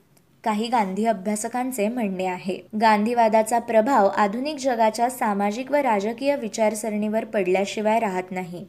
[0.44, 2.56] काही गांधी अभ्यासकांचे म्हणणे आहे.
[2.80, 8.64] गांधीवादाचा प्रभाव आधुनिक जगाच्या सामाजिक व राजकीय विचारसरणीवर पडल्याशिवाय राहत नाही.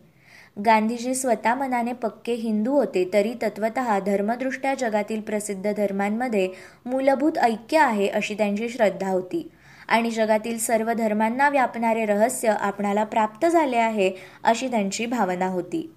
[0.65, 6.49] गांधीजी स्वतः मनाने पक्के हिंदू होते तरी तत्वत धर्मदृष्ट्या जगातील प्रसिद्ध धर्मांमध्ये
[6.85, 9.49] मूलभूत ऐक्य आहे अशी त्यांची श्रद्धा होती.
[9.87, 14.11] आणि जगातील सर्व धर्मांना व्यापणारे रहस्य आपणाला प्राप्त झाले आहे
[14.43, 15.91] अशी त्यांची भावना होती.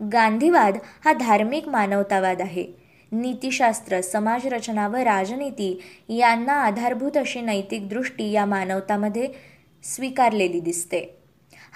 [0.00, 2.64] गांधीवाद हा धार्मिक मानवतावाद आहे.
[3.12, 9.28] नीतिशास्त्र समाजरचना व राजनीती यांना आधारभूत अशी नैतिक दृष्टी या मानवतामध्ये
[9.84, 11.18] स्वीकारलेली दिसते.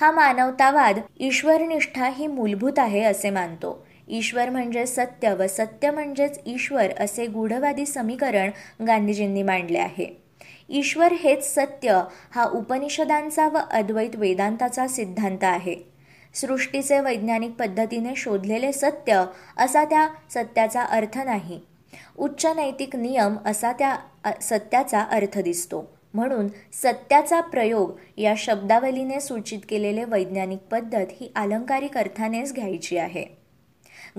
[0.00, 3.86] हा मानवतावाद ईश्वरनिष्ठा ही मूलभूत आहे असे मानतो.
[4.08, 8.50] ईश्वर म्हणजे सत्य व सत्य म्हणजेच ईश्वर असे गूढवादी समीकरण
[8.86, 10.06] गांधीजींनी मांडले आहे.
[10.68, 12.02] ईश्वर हेच सत्य
[12.34, 15.93] हा उपनिषदांचा व अद्वैत वेदांताचा सिद्धांत आहे.
[16.34, 19.24] सृष्टीचे वैज्ञानिक पद्धतीने शोधलेले सत्य
[19.56, 21.60] असा त्या सत्याचा अर्थ नाही.
[22.18, 23.96] उच्च नैतिक नियम असा त्या
[24.42, 25.84] सत्याचा अर्थ दिसतो.
[26.14, 33.24] म्हणून सत्याचा प्रयोग या शब्दावलीने सूचित केलेले वैज्ञानिक पद्धत ही अलंकारिक अर्थानेच घ्यायची आहे.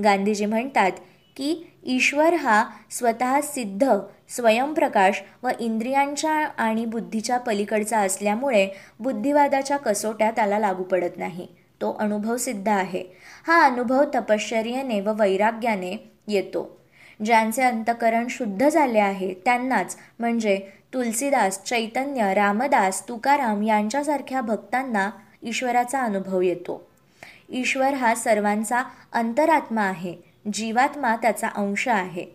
[0.04, 0.92] गांधीजी म्हणतात
[1.38, 3.90] की ईश्वर हा स्वतः सिद्ध
[4.30, 8.68] स्वयंप्रकाश व इंद्रियांच्या आणि बुद्धीच्या पलीकडचा असल्यामुळे
[9.00, 11.48] बुद्धिवादाच्या कसोट्या त्याला लागू पडत नाही.
[11.82, 13.04] तो अनुभव सिद्ध आहे.
[13.48, 16.78] हा अनुभव तपश्चर्येने व वैराग्याने येतो.
[17.26, 20.58] ज्यांचे अंतकरण शुद्ध झाले आहे त्यांनाच म्हणजे
[20.94, 25.10] तुलसीदास चैतन्य रामदास तुकाराम यांच्यासारख्या भक्तांना
[25.44, 26.88] ईश्वराचा अनुभव येतो.
[27.50, 30.16] ईश्वर हा सर्वांचा अंतरात्मा आहे
[30.54, 32.26] जीवात्मा त्याचा अंश आहे.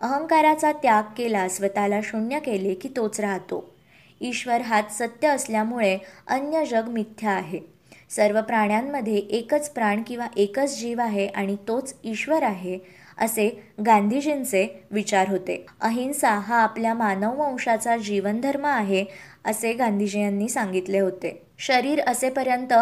[0.00, 3.74] अहंकाराचा त्याग केला स्वतःला शून्य केले की तोच राहतो.
[4.20, 7.71] ईश्वर हाच सत्य असल्यामुळे अन्य जग मिथ्या आहे.
[8.16, 12.78] सर्व प्राण्यांमध्ये एकच प्राण किंवा एकच जीव आहे आणि तोच ईश्वर आहे
[13.18, 13.48] असे
[13.86, 15.66] गांधीजींचे विचार होते.
[15.80, 19.04] अहिंसा हा आपल्या मानववंशाचा जीवनधर्म आहे
[19.44, 21.42] असे गांधीजी यांनी सांगितले होते.
[21.58, 22.72] शरीर असेपर्यंत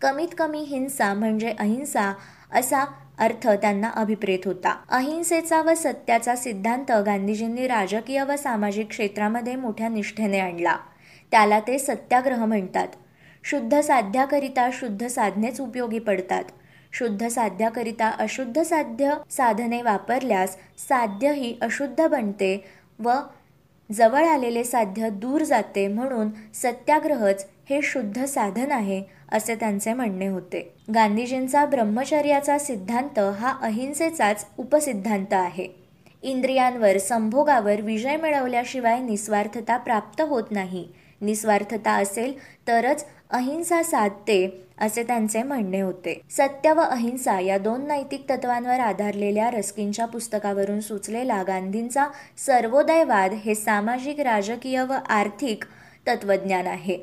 [0.00, 2.12] कमीत कमी हिंसा म्हणजे अहिंसा
[2.52, 2.84] असा
[3.18, 4.74] अर्थ त्यांना अभिप्रेत होता.
[4.88, 10.76] अहिंसेचा व सत्याचा सिद्धांत गांधीजींनी राजकीय व सामाजिक क्षेत्रामध्ये मोठ्या निष्ठेने आणला.
[11.30, 12.88] त्याला ते सत्याग्रह म्हणतात.
[13.44, 16.44] शुद्ध साध्याकरिता शुद्ध साधनेच उपयोगी पडतात.
[16.92, 22.64] शुद्ध साध्याकरिता अशुद्ध साध्य साधने वापरल्यास साध्य ही अशुद्ध बनते
[22.98, 23.12] व
[23.90, 30.60] जवळ आलेले साध्य दूर जाते म्हणून सत्याग्रहच हे शुद्ध साधन आहे असे त्यांचे म्हणणे होते.
[30.94, 35.66] गांधीजींचा ब्रह्मचर्याचा सिद्धांत हा अहिंसेचाच उपसिद्धांत आहे.
[36.22, 40.88] इंद्रियांवर संभोगावर विजय मिळवल्याशिवाय निस्वार्थता प्राप्त होत नाही.
[41.20, 42.32] निस्वार्थता असेल
[42.68, 46.20] तरच अहिंसा साधते असे त्यांचे म्हणणे होते.
[46.30, 52.06] सत्य व अहिंसा या दोन नैतिक तत्वांवर आधारलेल्या रस्किनच्या पुस्तकावरून सुचलेला गांधींचा
[52.46, 55.64] सर्वोदयवाद हे सामाजिक राजकीय व आर्थिक
[56.08, 56.98] तत्वज्ञान आहे.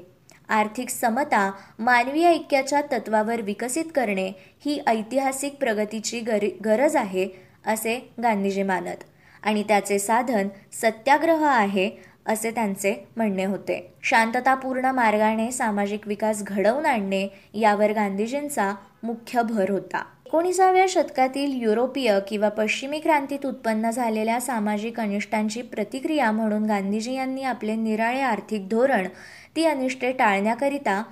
[0.50, 4.32] आर्थिक समता मानवी ऐक्याच्या तत्वावर विकसित करणे
[4.66, 6.20] ही ऐतिहासिक प्रगतीची
[6.66, 7.28] गरज आहे
[7.66, 9.04] असे गांधीजी मानत.
[9.44, 11.90] आणि त्याचे साधन सत्याग्रह आहे
[12.28, 13.94] असे त्यांचे म्हणणे होते.
[14.04, 18.74] शांततापूर्ण मार्गाने सामाजिक विकास घडवून आणणे यावर गांधीजींचा
[19.04, 20.04] मुख्य भर होता.
[20.26, 27.76] एकोणीसाव्या शतकातील युरोपीय किंवा पश्चिमी क्रांतीत उत्पन्न झालेल्या सामाजिक अनिष्टांची प्रतिक्रिया म्हणून गांधीजी यांनी आपले
[27.76, 29.08] निराळे आर्थिक धोरण
[29.56, 31.04] ती अनिष्टे टाळण्याकरिता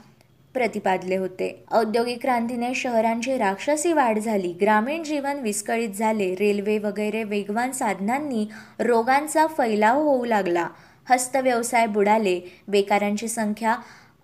[0.53, 1.63] प्रतिपादले होते.
[1.71, 8.47] औद्योगिक क्रांतीने शहरांची राक्षसी वाढ झाली ग्रामीण जीवन विस्कळीत झाले रेल्वे वगैरे वेगवान साधनांनी
[8.79, 10.67] रोगांचा फैलाव होऊ लागला.
[11.09, 12.39] हस्तव्यवसाय बुडाले.
[12.67, 13.75] बेकारांची संख्या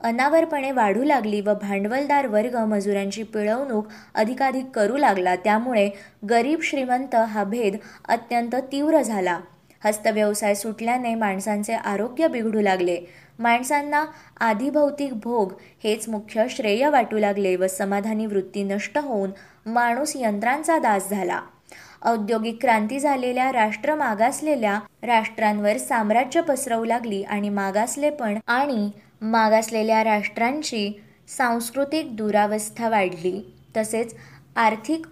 [0.04, 5.36] अनावरपणे वाढू लागली व भांडवलदार वर्ग मजुरांची पिळवणूक अधिकाधिक करू लागला.
[5.36, 5.90] त्यामुळे
[6.30, 7.76] गरीब श्रीमंत हा भेद
[8.08, 9.40] अत्यंत तीव्र झाला.
[9.84, 13.00] हस्तव्यवसाय सुटल्याने माणसांचे आरोग्य बिघडू लागले.
[13.40, 14.06] माणसांना
[14.40, 15.54] आधिभौतिक भोग
[15.84, 19.32] हेच मुख्य श्रेय वाटू लागले व समाधानी वृत्ती नष्ट होऊन
[19.66, 21.42] माणूस यंत्रांचा दास झाला.
[22.02, 28.90] औद्योगिक क्रांती झालेल्या राष्ट्र मागासलेल्या राष्ट्रांवर साम्राज्य पसरवू लागली आणि मागासलेपण आणि
[29.22, 30.92] मागासलेल्या राष्ट्रांची
[31.38, 33.40] सांस्कृतिक दुरावस्था वाढली.
[33.78, 34.16] तसेच
[34.56, 35.06] आर्थिक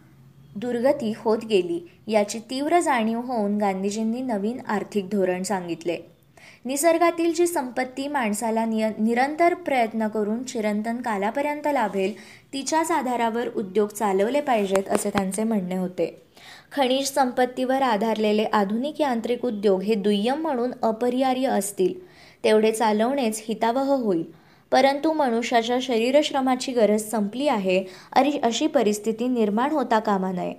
[0.56, 5.98] दुर्गती होत गेली याची तीव्र जाणीव होऊन गांधीजींनी नवीन आर्थिक धोरण सांगितले.
[6.66, 12.14] निसर्गातील जी संपत्ती माणसाला निय निरंतर प्रयत्न करून चिरंतन कालापर्यंत लाभेल
[12.54, 16.06] तिच्याच आधारावर उद्योग चालवले पाहिजेत असे त्यांचे म्हणणे होते.
[16.72, 21.94] खनिज संपत्तीवर आधारलेले आधुनिक यांत्रिक उद्योग हे दुय्यम म्हणून अपरिहार्य असतील.
[22.44, 24.24] तेवढे चालवणेच हितावह होईल.
[24.72, 30.54] परंतु मनुष्याच्या शरीरश्रमाची गरज संपली आहे अरी अशी परिस्थिती निर्माण होता कामा नये.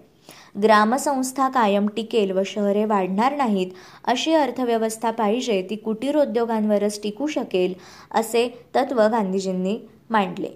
[0.62, 3.66] ग्रामसंस्था कायम टिकेल व शहरे वाढणार नाहीत
[4.04, 7.74] अशी अर्थव्यवस्था पाहिजे ती कुटीर उद्योगांवरच टिकू शकेल
[8.11, 9.78] असे तत्व गांधीजींनी
[10.11, 10.48] मांडले.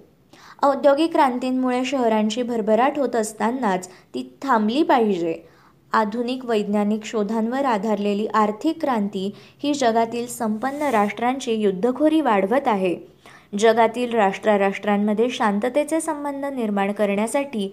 [0.65, 5.35] औद्योगिक क्रांतींमुळे शहरांची भरभराट होत असतानाच ती थांबली पाहिजे.
[5.93, 12.97] आधुनिक वैज्ञानिक शोधांवर आधारलेली आर्थिक क्रांती ही जगातील संपन्न राष्ट्रांची युद्धखोरी वाढवत आहे.
[13.59, 17.71] जगातील राष्ट्राराष्ट्रांमध्ये शांततेचे संबंध निर्माण करण्यासाठी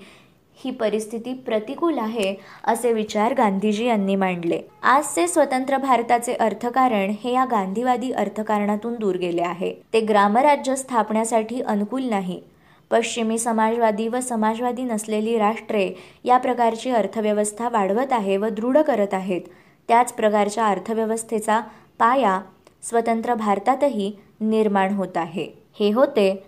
[0.55, 4.61] ही परिस्थिती प्रतिकूल आहे असे विचार गांधीजी यांनी मांडले.
[4.83, 9.73] आजचे स्वतंत्र भारताचे अर्थकारण हे या गांधीवादी अर्थकारणातून दूर गेले आहे.
[9.93, 12.41] ते ग्रामराज्य स्थापण्यासाठी अनुकूल नाही.
[12.91, 15.89] पश्चिमी समाजवादी व समाजवादी नसलेली राष्ट्रे
[16.23, 19.41] या प्रकारची अर्थव्यवस्था वाढवत आहे व दृढ करत आहेत.
[19.89, 21.59] त्याच प्रकारच्या अर्थव्यवस्थेचा
[21.99, 22.39] पाया
[22.83, 24.11] स्वतंत्र भारतातही
[24.41, 25.47] निर्माण होत आहे.
[25.79, 26.43] हे होते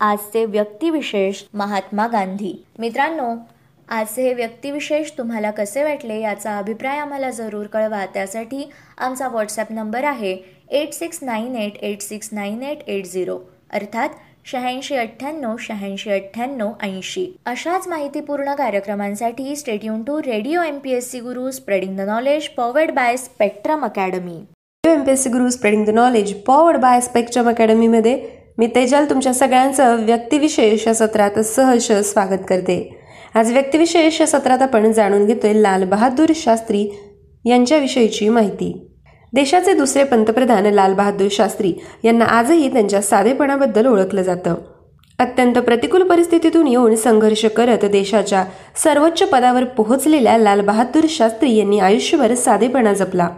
[0.00, 2.54] आजचे व्यक्तिविशेष महात्मा गांधी.
[2.78, 3.34] मित्रांनो
[3.88, 8.04] आजचे हे व्यक्तिविशेष तुम्हाला कसे वाटले याचा अभिप्राय आम्हाला जरूर कळवा.
[8.14, 8.68] त्यासाठी
[8.98, 10.36] आमचा व्हॉट्सॲप नंबर आहे
[10.70, 13.38] eight six nine eight eight six nine eight eight zero.
[13.70, 14.08] अर्थात
[14.46, 17.26] शहाऐंशी अठ्ठ्याण्णव शहाऐंशी अठ्ठ्याण्णव ऐंशी.
[17.46, 22.90] अशाच माहितीपूर्ण कार्यक्रमांसाठी stay tuned to radio M P S C Guru spreading the knowledge powered
[22.90, 24.36] by Spectrum academy
[24.84, 28.18] M P S C Guru spreading the knowledge powered by Spectrum अकॅडमीमध्ये
[28.58, 32.96] मी तेजल तुमच्या सगळ्यांचं व्यक्तिविशेष या सत्रात सहर्ष स्वागत करते.
[33.34, 36.88] आज व्यक्तिविशेष या सत्रात आपण जाणून घेतोय लाल बहादूर शास्त्री
[37.44, 38.85] यांच्याविषयीची माहिती.
[39.36, 41.72] देशाचे दुसरे पंतप्रधान लाल बहादूर शास्त्री
[42.04, 44.54] यांना आजही त्यांच्या साधेपणाबद्दल ओळखलं जातं.
[45.18, 48.44] अत्यंत प्रतिकूल परिस्थितीतून येऊन संघर्ष करत देशाच्या
[48.76, 53.28] सर्वोच्च पदावर पोहोचलेल्या लाल बहादूर शास्त्री यांनी आयुष्यभर साधेपणा जपला.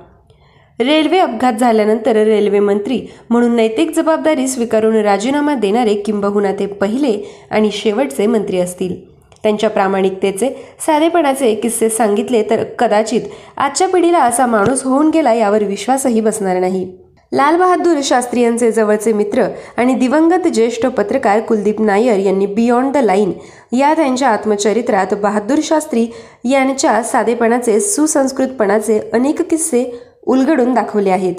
[0.81, 7.71] रेल्वे अपघात झाल्यानंतर रेल्वे मंत्री म्हणून नैतिक जबाबदारी स्वीकारून राजीनामा देणारे किंबहुना ते पहिले आणि
[7.73, 9.18] शेवटचे मंत्री असतील.
[9.43, 10.49] त्यांच्या प्रामाणिकतेचे
[10.87, 13.21] साधेपणाचे किस्से सांगितले तर कदाचित
[13.57, 16.91] आजच्या पिढीला असा माणूस होऊन गेला यावर विश्वासही बसणार नाही.
[17.33, 19.45] लाल बहादूर शास्त्री यांचे जवळचे मित्र
[19.77, 23.33] आणि दिवंगत ज्येष्ठ पत्रकार कुलदीप नायर यांनी बियॉन्ड द लाईन
[23.73, 26.07] या त्यांच्या आत्मचरित्रात बहादूर शास्त्री
[26.45, 29.85] यांच्या साधेपणाचे सुसंस्कृतपणाचे अनेक किस्से
[30.27, 31.35] उलगडून दाखवले आहेत.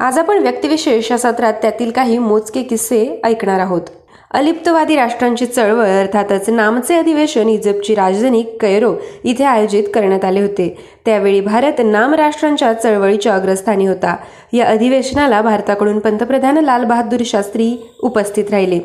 [0.00, 3.82] आज आपण व्यक्तिविशेष या सत्रात त्यातील काही मोजके किस्से ऐकणार आहोत.
[4.30, 10.78] अलिप्तवादी राष्ट्रांची चळवळ अर्थातच नामचे अधिवेशन इजिप्तची राजधानी कैरो इथे आयोजित करण्यात आले होते.
[11.04, 14.16] त्यावेळी भारत नाम राष्ट्रांच्या चळवळीच्या अग्रस्थानी होता.
[14.52, 18.80] या अधिवेशनाला भारताकडून पंतप्रधान लालबहादूर शास्त्री उपस्थित राहिले.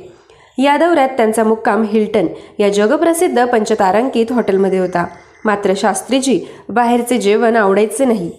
[0.58, 2.28] या दौऱ्यात त्यांचा मुक्काम हिल्टन
[2.60, 5.06] या जगप्रसिद्ध पंचतारांकित हॉटेलमध्ये होता.
[5.46, 6.40] मात्र शास्त्रीजी
[6.70, 8.32] बाहेरचे जेवण आवडायचे नाही.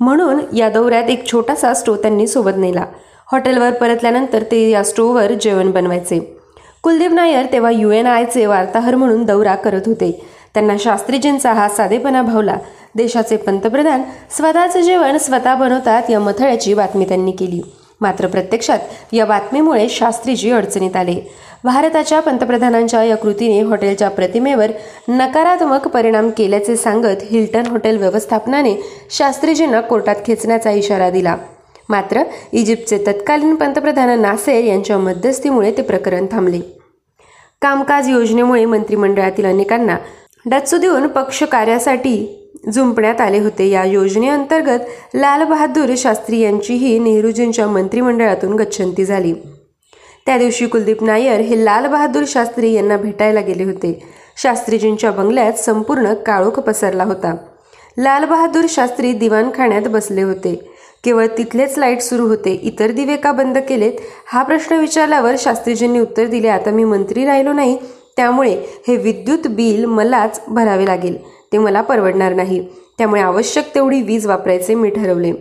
[0.00, 2.84] म्हणून या दौऱ्यात एक छोटासा स्टो त्यांनी सोबत नेला.
[3.32, 6.38] हॉटेलवर परतल्यानंतर ते या स्टोवर जेवण बनवायचे.
[6.82, 10.26] कुलदीप नायर तेव्हा यू एन आयचे वार्ताहर म्हणून दौरा करत होते.
[10.54, 12.56] त्यांना शास्त्रीजींचा हा साधेपणा भावला.
[12.94, 17.60] देशाचे पंतप्रधान स्वतःचं जेवण स्वतः बनवतात या मथळ्याची बातमी त्यांनी केली.
[18.00, 18.78] मात्र प्रत्यक्षात
[19.12, 21.16] या बातमीमुळे शास्त्रीजी अडचणीत आले.
[21.64, 24.70] भारताच्या पंतप्रधानांच्या या कृतीने हॉटेलच्या प्रतिमेवर
[25.08, 28.74] नकारात्मक परिणाम केल्याचे सांगत हिल्टन हॉटेल व्यवस्थापनाने
[29.10, 31.36] शास्त्रीजींना कोर्टात खेचण्याचा इशारा दिला.
[31.88, 32.22] मात्र
[32.52, 36.60] इजिप्तचे तत्कालीन पंतप्रधान नासेर यांच्या मध्यस्थीमुळे ते प्रकरण थांबले.
[37.62, 39.96] कामकाज योजनेमुळे मंत्रिमंडळातील अनेकांना
[40.46, 42.38] डच्चू देऊन पक्ष कार्यासाठी
[42.72, 43.68] जुंपण्यात आले होते.
[43.68, 44.80] या योजनेअंतर्गत
[45.14, 49.34] लालबहादूर शास्त्री यांचीही नेहरूजींच्या मंत्रिमंडळातून गच्छंती झाली.
[50.26, 54.02] त्या दिवशी कुलदीप नायर हे लालबहादूर शास्त्री यांना भेटायला गेले होते.
[54.36, 57.36] शास्त्रीजींच्या बंगल्यात संपूर्ण काळोख पसरला होता.
[57.98, 60.71] लालबहादूर शास्त्री दिवाणखाण्यात बसले होते.
[61.04, 63.92] केवळ तिथलेच लाइट सुरू होते इतर दिवे का बंद केलेत?
[64.26, 67.76] हा प्रश्न विचारल्यावर शास्त्रीजींनी उत्तर दिले आता मी मंत्री राहिलो नाही
[68.16, 68.54] त्यामुळे
[68.88, 71.16] हे विद्युत बिल मलाच भरावे लागेल
[71.52, 72.60] ते मला परवडणार नाही
[72.98, 75.32] त्यामुळे आवश्यक तेवढी वीज वापरायचे मी ठरवले.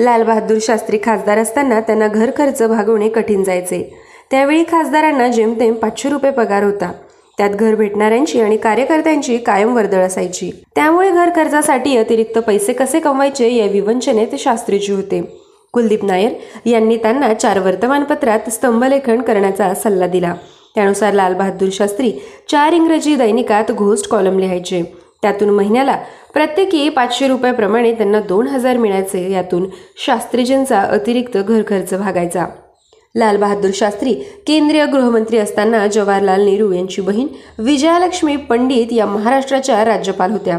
[0.00, 3.82] लालबहादूर शास्त्री खासदार असताना त्यांना घर खर्च भागवणे कठीण जायचे.
[4.30, 6.92] त्यावेळी खासदारांना जेमतेम पाचशे रुपये पगार होता.
[7.38, 10.50] त्यात घर भेटणाऱ्यांची आणि कार्यकर्त्यांची कायम वर्दळ असायची.
[10.74, 15.40] त्यामुळे घर खर्चासाठी अतिरिक्त पैसे कसे कमवायचे या विवंचनेत शास्त्रीजी होते.
[15.72, 16.32] कुलदीप नायर
[16.66, 20.34] यांनी त्यांना चार वर्तमानपत्रात स्तंभलेखन करण्याचा सल्ला दिला.
[20.74, 22.12] त्यानुसार लालबहादूर शास्त्री
[22.50, 24.82] चार इंग्रजी दैनिकात घोस्ट कॉलम लिहायचे.
[25.22, 25.98] त्यातून महिन्याला
[26.34, 29.32] प्रत्येकी पाचशे रुपयाप्रमाणे त्यांना दोन हजार मिळायचे.
[29.32, 29.66] यातून
[30.06, 32.46] शास्त्रीजींचा अतिरिक्त घरखर्च भागायचा.
[33.14, 34.12] लाल बहादूर शास्त्री
[34.46, 37.26] केंद्रीय गृहमंत्री असताना जवाहरलाल नेहरू यांची बहीण
[37.58, 40.58] विजयालक्ष्मी पंडित या महाराष्ट्राच्या राज्यपाल होत्या.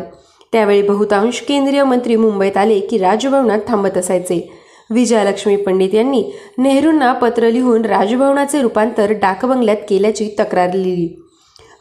[0.53, 4.39] त्यावेळी बहुतांश केंद्रीय मंत्री मुंबईत आले की राजभवनात थांबत असायचे.
[4.89, 6.24] विजयालक्ष्मी पंडित यांनी
[6.58, 11.08] नेहरूंना पत्र लिहून राजभवनाचे रूपांतर डाकबंगल्यात केल्याची तक्रार लिहिली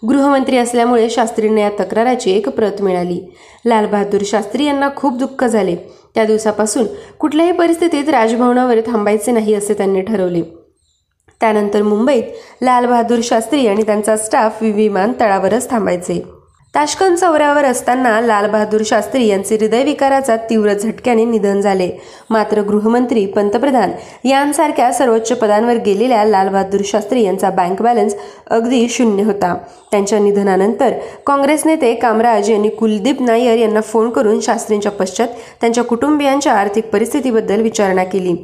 [0.09, 3.21] गृहमंत्री असल्यामुळे शास्त्रींना या तक्राराची एक प्रत मिळाली.
[3.67, 5.77] लालबहादूर शास्त्री यांना खूप दुःख झाले.
[6.15, 6.87] त्या दिवसापासून
[7.21, 10.43] कुठल्याही परिस्थितीत राजभवनावर थांबायचे नाही असे त्यांनी ठरवले.
[11.41, 16.23] त्यानंतर मुंबईत लालबहादूर शास्त्री आणि त्यांचा स्टाफ विमानतळावरच थांबायचे.
[16.75, 21.89] ताशकंद चौऱ्यावर असताना लालबहादूर शास्त्री यांचे हृदयविकाराचा तीव्र झटक्याने निधन झाले.
[22.31, 23.91] मात्र गृहमंत्री पंतप्रधान
[24.25, 28.15] यांसारख्या सर्वोच्च पदांवर गेलेल्या लालबहादूर शास्त्री यांचा बँक बॅलन्स
[28.47, 29.55] अगदी शून्य होता.
[29.91, 30.93] त्यांच्या निधनानंतर
[31.27, 35.29] काँग्रेस नेते कामराज यांनी कुलदीप नायर यांना फोन करून शास्त्रींच्या पश्चात
[35.61, 38.37] त्यांच्या कुटुंबियांच्या आर्थिक परिस्थितीबद्दल विचारणा केली.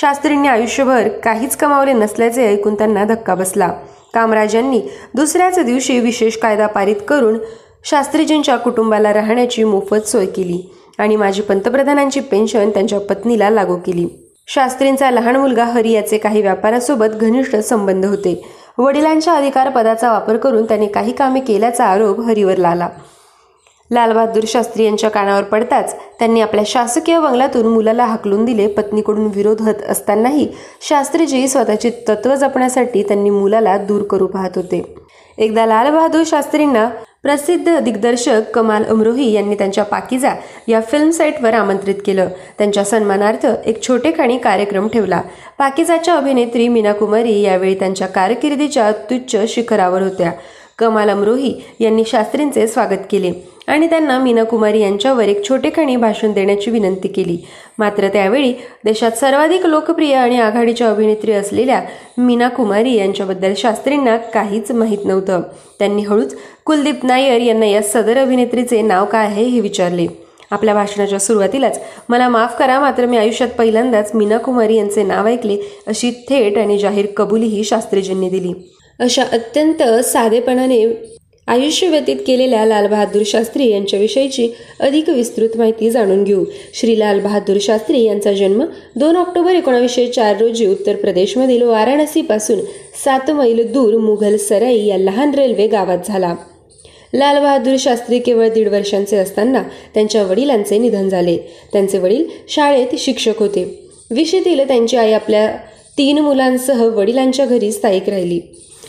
[0.00, 3.68] शास्त्रींनी आयुष्यभर काहीच कमावले नसल्याचे ऐकून त्यांना धक्का बसला.
[4.14, 4.80] कामराजांनी
[5.14, 7.38] दुसऱ्याच दिवशी विशेष कायदा पारित करून
[7.84, 10.60] शास्त्रीजींच्या कुटुंबाला राहण्याची मोफत सोय केली
[10.98, 14.06] आणि माझी पंतप्रधानांची पेन्शन त्यांच्या पत्नीला लागू केली.
[14.46, 18.42] शास्त्रींचा लहान मुलगा हरी याचे काही व्यापारासोबत घनिष्ठ संबंध होते.
[18.78, 22.88] वडिलांच्या अधिकार पदाचा वापर करून त्यांनी काही कामे केल्याचा आरोप हरीवर लाला
[23.90, 28.66] लालबहादूर शास्त्री यांच्या कानावर पडताच त्यांनी आपल्या शासकीय बंगल्यातून मुलाला हाकलून दिले.
[28.66, 30.48] पत्नीकडून विरोध होत असतानाही
[30.88, 34.82] शास्त्रीजी स्वतःची तत्व जपण्यासाठी त्यांनी मुलाला दूर करू पाहत होते.
[35.38, 36.88] एकदा लालबहादूर शास्त्रींना
[37.22, 40.34] प्रसिद्ध दिग्दर्शक कमाल अमरोही यांनी त्यांच्या पाकिजा
[40.68, 42.28] या फिल्म सेटवर आमंत्रित केलं.
[42.58, 45.20] त्यांच्या सन्मानार्थ एक छोटेखाणी कार्यक्रम ठेवला.
[45.58, 50.32] पाकिजाच्या अभिनेत्री मीना कुमारी यावेळी त्यांच्या कारकिर्दीच्या तुच्छ शिखरावर होत्या.
[50.78, 53.30] कमाल अमरोही यांनी शास्त्रींचे स्वागत केले
[53.66, 57.36] आणि त्यांना मीना कुमारी यांच्यावर एक छोटेखानी भाषण देण्याची विनंती केली.
[57.78, 58.52] मात्र त्यावेळी
[58.84, 61.80] देशात सर्वाधिक लोकप्रिय आणि आघाडीच्या अभिनेत्री असलेल्या
[62.18, 65.42] मीना कुमारी यांच्याबद्दल शास्त्रींना काहीच माहीत नव्हतं.
[65.78, 70.06] त्यांनी हळूच कुलदीप नायर यांना या सदर अभिनेत्रीचे नाव काय आहे हे विचारले.
[70.50, 75.58] आपल्या भाषणाच्या सुरुवातीलाच मला माफ करा मात्र मी आयुष्यात पहिल्यांदाच मीना कुमारी यांचे नाव ऐकले
[75.86, 78.52] अशी थेट आणि जाहीर कबुलीही शास्त्रीजींनी दिली.
[79.00, 80.84] अशा अत्यंत साधेपणाने
[81.48, 84.48] आयुष्य व्यतीत केलेल्या लालबहादूर शास्त्री यांच्याविषयीची
[84.80, 86.44] अधिक विस्तृत माहिती जाणून घेऊ.
[86.74, 88.64] श्री लाल बहादूर शास्त्री यांचा जन्म
[88.96, 92.60] दोन ऑक्टोबर एकोणावीसशे चार रोजी उत्तर प्रदेशमधील वाराणसीपासून
[93.04, 96.34] सात मैल दूर मुघल सराई या लहान रेल्वे गावात झाला.
[97.14, 99.62] लालबहादूर शास्त्री केवळ दीड वर्षांचे असताना
[99.94, 101.36] त्यांच्या वडिलांचे निधन झाले.
[101.72, 103.64] त्यांचे वडील शाळेत शिक्षक होते.
[104.10, 105.50] विशेतील त्यांची आई आपल्या
[105.98, 108.40] तीन मुलांसह वडिलांच्या घरी स्थायिक राहिली.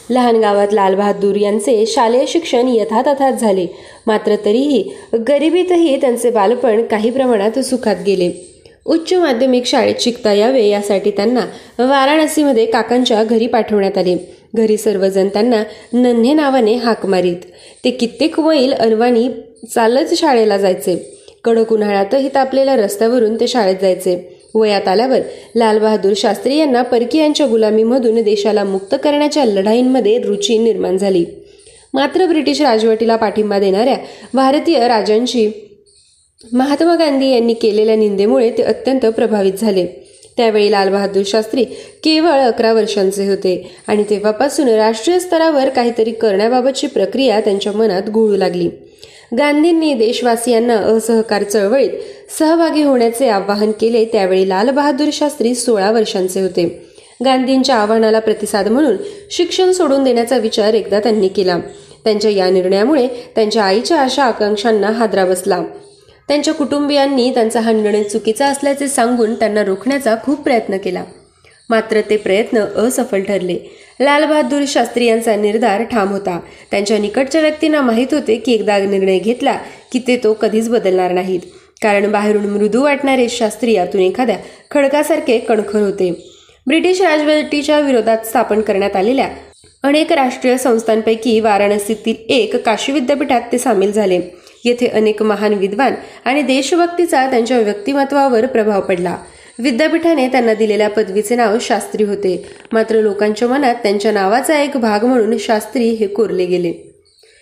[0.10, 3.68] लहान गावात लालबहादूर यांचे शालेय शिक्षण यथातथात झाले.
[4.08, 4.92] मात्र तरीही
[5.30, 8.32] गरिबीतही त्यांचे बालपण काही प्रमाणात सुखात गेले.
[8.86, 11.40] उच्च माध्यमिक शाळेत शिकता यावे यासाठी त्यांना
[11.80, 14.36] वाराणसीमध्ये काकांच्या घरी पाठवण्यात आले.
[14.56, 17.36] घरी सर्वजण त्यांना नन्हे नावाने हाक मारीत.
[17.86, 19.30] ते कित्येक वैल अनवाणी
[19.76, 21.18] चालत शाळेला जायचे.
[21.44, 24.37] कडक उन्हाळ्यातही तापलेल्या रस्त्यावरून ते शाळेत जायचे.
[24.58, 25.20] वयात आल्यावर
[25.56, 31.26] लालबहादूर शास्त्री यांना परकीयांच्या गुलामीमधून देशाला मुक्त करण्याच्या लढाईंमध्ये रुची निर्माण झाली.
[31.94, 33.98] मात्र ब्रिटिश राजवटीला पाठिंबा देणाऱ्या
[34.34, 35.52] भारतीय राजांची
[36.54, 39.86] महात्मा गांधी यांनी केलेल्या निंदेमुळे ते अत्यंत प्रभावित झाले.
[40.38, 41.64] त्यावेळी लालबहादूर शास्त्री
[42.04, 48.70] केवळ अकरा वर्षांचे होते आणि तेव्हापासून राष्ट्रीय स्तरावर काहीतरी करण्याबाबतची प्रक्रिया त्यांच्या मनात घोळू लागली.
[49.38, 51.90] गांधींनी देशवासियांना असहकार चळवळीत
[52.40, 56.88] सहभागी होण्याचे आवाहन केले त्यावेळी लालबहादूर शास्त्री सोळा वर्षांचे होते.
[57.26, 58.96] गांधींच्या आव्हानाला प्रतिसाद म्हणून
[59.32, 61.58] शिक्षण सोडून देण्याचा विचार एकदा त्यांनी केला.
[62.04, 65.64] त्यांच्या या निर्णयामुळे त्यांच्या आईच्या आशा आकांक्षांना हादरा बसला.
[66.28, 71.04] त्यांच्या कुटुंबियांनी त्यांचा हा निर्णय चुकीचा असल्याचे सांगून त्यांना रोखण्याचा खूप प्रयत्न केला.
[71.70, 73.87] मात्र ते प्रयत्न असफल ठरले.
[74.00, 76.40] लालबहादूर शास्त्री यांचा निर्धार ठाम होता.
[76.72, 79.58] त्यांच्या निकटच्या व्यक्तींना माहीत होते की एकदा निर्णय घेतला
[79.94, 81.40] की ते तो कधीच बदलणार नाहीत.
[81.82, 84.38] कारण बाहेरून मृदू वाटणारे शास्त्री यातून एखाद्या
[84.72, 86.12] खडकासारखे कणखर होते.
[86.68, 89.28] ब्रिटिश राजवटीच्या विरोधात स्थापन करण्यात आलेल्या
[89.84, 94.20] अनेक राष्ट्रीय संस्थांपैकी वाराणसीतील एक काशी विद्यापीठात ते सामील झाले.
[94.66, 95.94] येथे अनेक महान विद्वान
[96.26, 99.18] आणि देशभक्तीचा त्यांच्या व्यक्तिमत्वावर प्रभाव पडला.
[99.60, 102.46] विद्यापीठाने त्यांना दिलेल्या पदवीचे नाव शास्त्री होते.
[102.72, 106.74] मात्र लोकांच्या मनात त्यांच्या नावाचा एक भाग म्हणून शास्त्री हे कोरले गेले.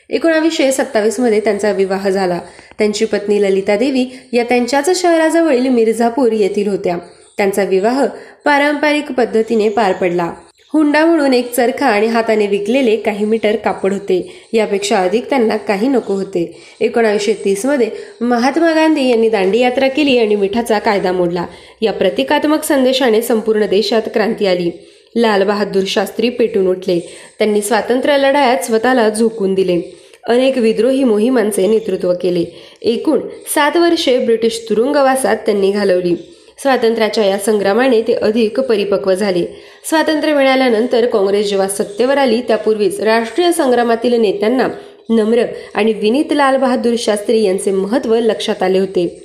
[0.10, 2.40] एकोणावीसशे सत्तावीसमध्ये त्यांचा विवाह झाला.
[2.78, 6.98] त्यांची पत्नी ललिता देवी या त्यांच्याच शहराजवळील मिर्झापूर येथील होत्या.
[7.38, 8.06] त्यांचा विवाह
[8.46, 10.34] पारंपरिक पद्धतीने पार पडला.
[10.76, 14.48] हुंडा म्हणून एक चरखा आणि हाताने विकलेले काही मीटर कापड होते.
[14.54, 16.62] यापेक्षा अधिक त्यांना काही नको होते.
[16.82, 17.90] एकोणावीसशे तीसमध्ये
[18.22, 21.46] महात्मा गांधी यांनी दांडी यात्रा केली आणि मिठाचा कायदा मोडला.
[21.82, 24.72] या प्रतिकात्मक संदेशाने संपूर्ण देशात क्रांती आली.
[25.16, 27.00] लाल बहादूर शास्त्री पेटून उठले.
[27.40, 29.98] त्यांनी स्वातंत्र्य लढायात स्वतःला झोकून दिले.
[30.24, 32.46] अनेक विद्रोही मोहिमांचे नेतृत्व केले.
[32.82, 33.20] एकूण
[33.56, 36.35] सात वर्षे ब्रिटिश तुरुंगवासात त्यांनी घालवली.
[36.58, 39.46] स्वातंत्र्याच्या या संग्रामाने ते अधिक परिपक्व झाले.
[39.90, 44.68] स्वातंत्र्य मिळाल्यानंतर काँग्रेस जेव्हा सत्तेवर आली त्यापूर्वीच राष्ट्रीय संग्रामातील नेत्यांना
[45.10, 45.44] नम्र
[45.74, 49.22] आणि विनीत लाल बहादूर शास्त्री यांचे महत्त्व लक्षात आले होते.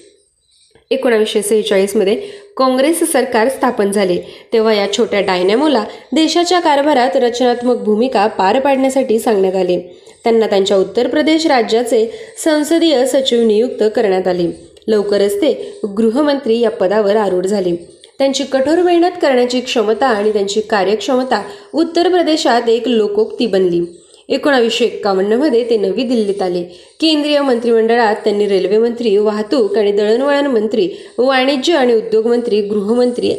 [0.91, 2.15] एकोणावीसशे सेहेचाळीसमध्ये
[2.57, 4.17] काँग्रेस सरकार स्थापन झाले.
[4.53, 9.79] तेव्हा या छोट्या डायनॅमोला देशाच्या कारभारात रचनात्मक भूमिका पार पाडण्यासाठी सांगण्यात आले.
[10.25, 12.07] त्यांना त्यांच्या उत्तर प्रदेश राज्याचे
[12.39, 14.70] संसदीय सचिव नियुक्त करण्यात आले.
[14.89, 17.75] लवकरच ते गृहमंत्री या पदावर आरूढ झाले.
[18.19, 21.43] त्यांची कठोर मेहनत करण्याची क्षमता आणि त्यांची कार्यक्षमता
[21.75, 23.81] उत्तर प्रदेशात एक लोकोक्ती बनली.
[24.29, 26.63] एकोणावीसशे एक्कावन्नमध्ये ते नवी दिल्लीत आले.
[27.01, 33.33] केंद्रीय मंत्रिमंडळात त्यांनी रेल्वे मंत्री वाहतूक आणि दळणवळण मंत्री वाणिज्य आणि उद्योग मंत्री गृहमंत्री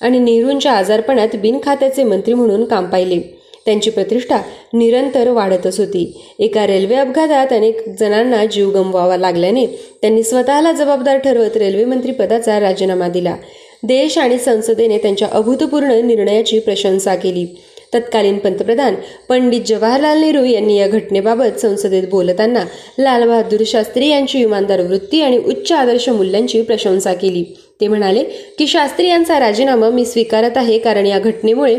[0.00, 3.39] आणि नेहरूंच्या आजारपणात बिनखात्याचे मंत्री म्हणून काम पाहिले.
[3.66, 4.38] त्यांची प्रतिष्ठा
[4.72, 6.20] निरंतर वाढतच होती.
[6.38, 9.66] एका रेल्वे अपघातात अनेक जणांना जीव गमवावा लागल्याने
[10.02, 13.36] त्यांनी स्वतःला जबाबदार ठरवत रेल्वेमंत्री पदाचा राजीनामा दिला.
[13.82, 17.46] देश आणि संसदेने त्यांच्या अभूतपूर्ण निर्णयाची प्रशंसा केली.
[17.94, 18.94] तत्कालीन पंतप्रधान
[19.28, 22.64] पंडित जवाहरलाल नेहरू यांनी या घटनेबाबत संसदेत बोलताना
[22.98, 27.44] लालबहादूर शास्त्री यांची इमानदार वृत्ती आणि उच्च आदर्श मूल्यांची प्रशंसा केली.
[27.80, 28.24] ते म्हणाले
[28.58, 31.78] की शास्त्री यांचा राजीनामा मी स्वीकारत आहे कारण या घटनेमुळे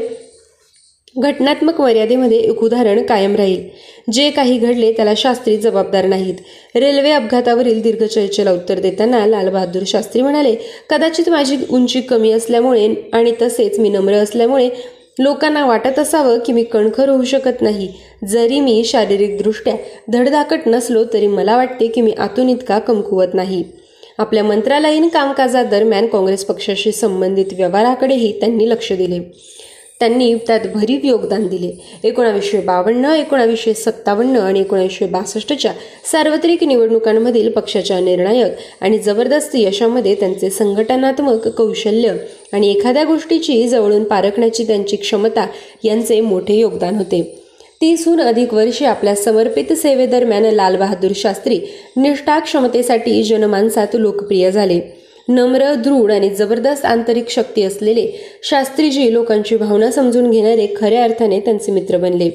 [1.16, 3.64] घटनात्मक मर्यादेमध्ये एक उदाहरण कायम राहील.
[4.12, 6.36] जे काही घडले त्याला शास्त्री जबाबदार नाहीत.
[6.76, 10.55] रेल्वे अपघातावरील दीर्घ चर्चेला उत्तर देताना लालबहादूर शास्त्री म्हणाले
[10.89, 14.70] कदाचित माझी उंची कमी असल्यामुळे आणि तसेच मी नम्र असल्यामुळे
[15.20, 17.89] लोकांना वाटत असावं की मी कणखर होऊ शकत नाही.
[18.28, 19.76] जरी मी शारीरिकदृष्ट्या
[20.14, 23.64] धडधाकट नसलो तरी मला वाटते की मी आतून इतका कमकुवत नाही.
[24.18, 29.20] आपल्या मंत्रालयीन कामकाजादरम्यान काँग्रेस पक्षाशी संबंधित व्यवहाराकडेही त्यांनी लक्ष दिले.
[30.02, 31.72] त्यांनी त्यात भरीव योगदान दिले.
[32.08, 35.72] एकोणावीसशे बावन्न एकोणावीसशे सत्तावन्न आणि एकोणावीसशे बासष्टच्या
[36.12, 42.14] सार्वत्रिक निवडणुकांमधील पक्षाच्या निर्णायक आणि जबरदस्त यशामध्ये त्यांचे संघटनात्मक कौशल्य
[42.54, 45.45] आणि एखाद्या गोष्टीची जवळून पारखण्याची त्यांची क्षमता
[45.84, 47.38] यांचे मोठे योगदान होते.
[47.82, 51.60] तीसहून अधिक वर्षे आपल्या समर्पित सेवेदरम्यान लालबहादूर शास्त्री
[51.97, 55.01] निष्ठा क्षमतेसाठी जनमानसात लोकप्रिय झाले.
[55.36, 58.07] नम्र दृढ आणि जबरदस्त आंतरिक शक्ती असलेले
[58.43, 62.29] शास्त्रीजी लोकांची भावना समजून घेणारे खऱ्या अर्थाने त्यांचे मित्र बनले.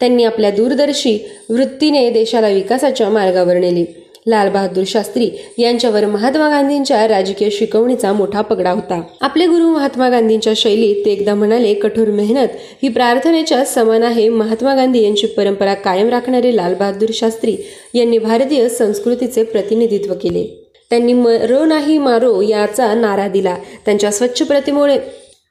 [0.00, 1.18] त्यांनी आपल्या दूरदर्शी
[1.48, 3.84] वृत्तीने देशाला विकासाच्या मार्गावर नेले.
[4.26, 5.28] लालबहादूर शास्त्री
[5.58, 9.00] यांच्यावर महात्मा गांधींच्या राजकीय शिकवणीचा मोठा पगडा होता.
[9.20, 14.28] आपले गुरु महात्मा गांधींच्या शैलीत ते एकदा म्हणाले कठोर मेहनत ही प्रार्थनेच्या समान आहे.
[14.28, 17.56] महात्मा गांधी यांची परंपरा कायम राखणारे लालबहादूर शास्त्री
[17.94, 20.63] यांनी भारतीय संस्कृतीचे प्रतिनिधित्व केले.
[20.94, 23.56] त्यांनी मरो नाही मारो याचा नारा दिला.
[23.84, 24.98] त्यांच्या स्वच्छ प्रतिमुळे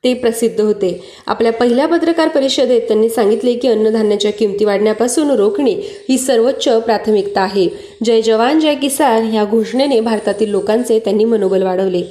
[0.04, 1.04] ते प्रसिद्ध होते.
[1.28, 5.72] आपल्या पहिल्या पत्रकार परिषदेत त्यांनी सांगितले की अन्नधान्याच्या किमती वाढण्यापासून रोखणे
[6.10, 7.68] ही सर्वोच्च प्राथमिकता आहे.
[8.04, 12.04] जय जवान जय किसान ह्या घोषणेने भारतातील लोकांचे त्यांनी मनोबल वाढवले.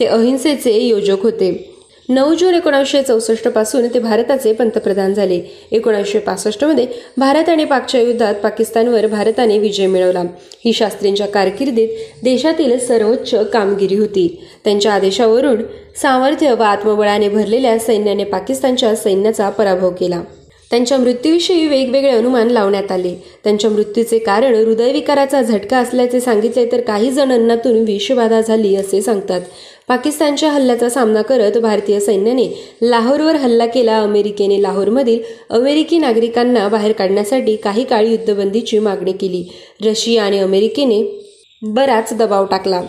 [0.00, 1.71] ते अहिंसेचे योजक होते.
[2.08, 5.40] नऊ जून एकोणीसशे चौसष्टपासून ते भारताचे पंतप्रधान झाले.
[5.72, 6.86] एकोणीसशे पासष्टमध्ये
[7.16, 10.22] भारत आणि पाकच्या युद्धात पाकिस्तानवर भारताने विजय मिळवला.
[10.64, 11.88] ही शास्त्रींच्या कारकिर्दीत
[12.22, 14.44] देशातील सर्वोच्च कामगिरी होती.
[14.64, 15.62] त्यांच्या आदेशावरून
[15.96, 20.22] सामर्थ्य व आत्मबळाने भरलेल्या सैन्याने पाकिस्तानच्या सैन्याचा पराभव केला.
[20.70, 23.24] त्यांच्या मृत्यूविषयी वेगवेगळे अनुमान लावण्यात आले.
[23.44, 29.40] त्यांच्या मृत्यूचे कारण हृदयविकाराचा झटका असल्याचे सांगितले तर काही जणांनातून विषबाधा झाली असे सांगतात.
[29.88, 32.46] पाकिस्तानच्या हल्ल्याचा सामना करत भारतीय सैन्याने
[32.82, 33.98] लाहोरवर हल्ला केला.
[33.98, 35.18] अमेरिकेने लाहोरमधील
[35.50, 39.44] अमेरिकी नागरिकांना बाहेर काढण्यासाठी काही काळ युद्धबंदीची मागणी केली.
[39.84, 41.02] रशिया आणि अमेरिकेने
[41.62, 42.82] बराच दबाव टाकला.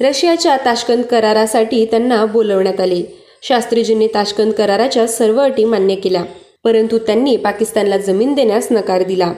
[0.00, 3.02] रशियाच्या ताशकंद करारासाठी त्यांना बोलवण्यात आले.
[3.42, 6.24] शास्त्रीजींनी ताशकंद कराराच्या सर्व अटी मान्य केल्या
[6.64, 9.32] परंतु त्यांनी पाकिस्तानला जमीन देण्यास नकार दिला.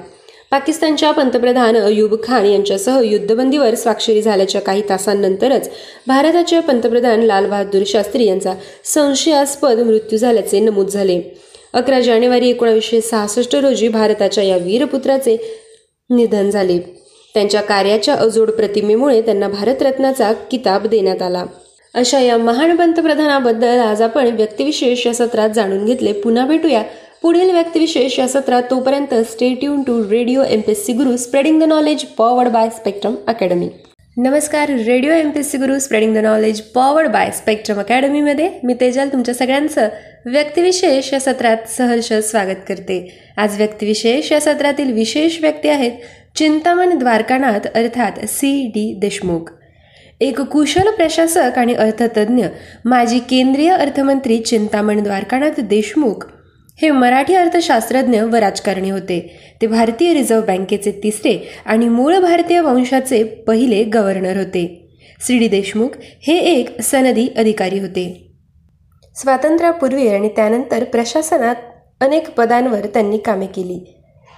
[0.52, 5.68] पाकिस्तानच्या पंतप्रधान अयूब खान यांच्यासह युद्धबंदीवर स्वाक्षरी झाल्याच्या काही तासांनंतरच
[6.06, 11.20] भारताचे पंतप्रधान लालबहादूर शास्त्री यांचा संशयास्पद मृत्यू झाल्याचे नमूद झाले.
[11.72, 15.36] अकरा जानेवारी एकोणावीसशे सहासष्ट रोजी भारताच्या या वीरपुत्राचे
[16.10, 16.78] निधन झाले.
[17.34, 21.44] त्यांच्या कार्याच्या अजोड प्रतिमेमुळे त्यांना भारतरत्नाचा किताब देण्यात आला.
[21.94, 26.12] अशा या महान पंतप्रधानाबद्दल आज आपण व्यक्तिविशेष या सत्रात जाणून घेतले.
[26.12, 26.82] पुन्हा भेटूया
[27.22, 31.60] पुढील व्यक्तिविशेष या सत्रात तोपर्यंत stay tune to radio M P S C Guru spreading
[31.60, 33.68] the knowledge powered by Spectrum academy
[34.16, 38.74] नमस्कार radio M P S C Guru spreading the knowledge powered by Spectrum अकॅडमीमध्ये मी
[38.80, 39.88] तेजल तुमच्या सगळ्यांचं
[40.26, 42.98] व्यक्तिविशेष या सत्रात सहर्ष स्वागत करते.
[43.36, 45.92] आज व्यक्तिविशेष या सत्रातील विशेष व्यक्ती आहेत
[46.36, 49.52] चिंतामण द्वारकानाथ अर्थात सी डी देशमुख.
[50.20, 52.46] एक कुशल प्रशासक आणि अर्थतज्ज्ञ
[52.84, 56.26] माजी केंद्रीय अर्थमंत्री चिंतामण द्वारकानाथ देशमुख.
[56.82, 59.36] हे मराठी अर्थशास्त्रज्ञ व राजकारणी होते.
[59.62, 64.90] ते भारतीय रिझर्व्ह बँकेचे तिसरे आणि मूळ भारतीय वंशाचे पहिले गव्हर्नर होते.
[65.20, 65.38] सी.
[65.38, 65.48] डी.
[65.48, 65.88] देशमुख
[66.22, 68.34] हे एक सनदी अधिकारी होते.
[69.16, 71.54] स्वातंत्र्यापूर्वी आणि त्यानंतर प्रशासनात
[72.00, 73.78] अनेक पदांवर त्यांनी कामे केली.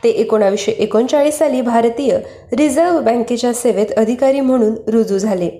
[0.05, 2.19] ते एकोणावीसशे एकोणचाळीस साली भारतीय
[2.53, 5.51] रिझर्व्ह बँकेच्या सेवेत अधिकारी म्हणून रुजू झाले.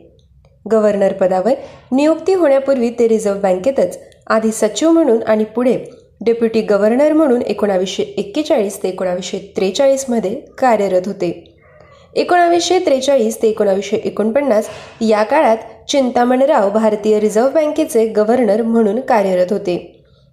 [0.73, 1.53] गव्हर्नर पदावर
[1.93, 5.79] नियुक्ती होण्यापूर्वी ते रिझर्व्ह बँकेतच आधी सचिव म्हणून आणि पुढे
[6.21, 11.31] डेप्युटी गव्हर्नर म्हणून एकोणावीसशे एक्केचाळीस ते एकोणावीसशे त्रेचाळीसमध्ये कार्यरत होते.
[12.15, 14.69] एकोणावीसशे त्रेचाळीस ते एकोणावीसशे एकोणपन्नास
[15.01, 15.57] या काळात
[15.89, 19.77] चिंतामणराव भारतीय रिझर्व्ह बँकेचे गव्हर्नर म्हणून कार्यरत होते.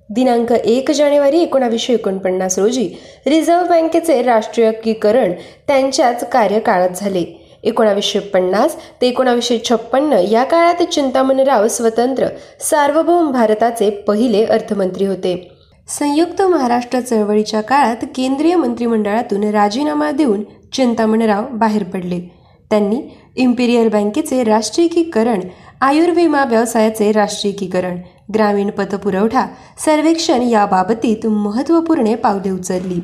[0.10, 2.88] दिनांक एक जानेवारी एकोणावीसशे एकोणपन्नास रोजी
[3.28, 5.32] रिझर्व्ह बँकेचे राष्ट्रीयकीकरण
[5.68, 7.24] त्यांच्याच कार्यकाळात झाले.
[7.64, 12.28] एकोणावीसशे पन्नास ते एकोणावीसशे छप्पन्न या काळात चिंतामणराव स्वतंत्र
[12.60, 15.57] सार्वभौम भारताचे पहिले अर्थमंत्री होते.
[15.90, 22.20] संयुक्त महाराष्ट्र चळवळीच्या काळात केंद्रीय मंत्रिमंडळातून राजीनामा देऊन चिंतामणराव बाहेर पडले.
[22.70, 23.02] त्यांनी
[23.36, 25.42] इम्पिरियल बँकेचे राष्ट्रीयकीकरण
[25.82, 27.98] आयुर्विमा व्यवसायाचे राष्ट्रीयकीकरण
[28.34, 29.46] ग्रामीण पतपुरवठा
[29.86, 33.00] सर्वेक्षण याबाबतीत महत्त्वपूर्ण पावले उचलली.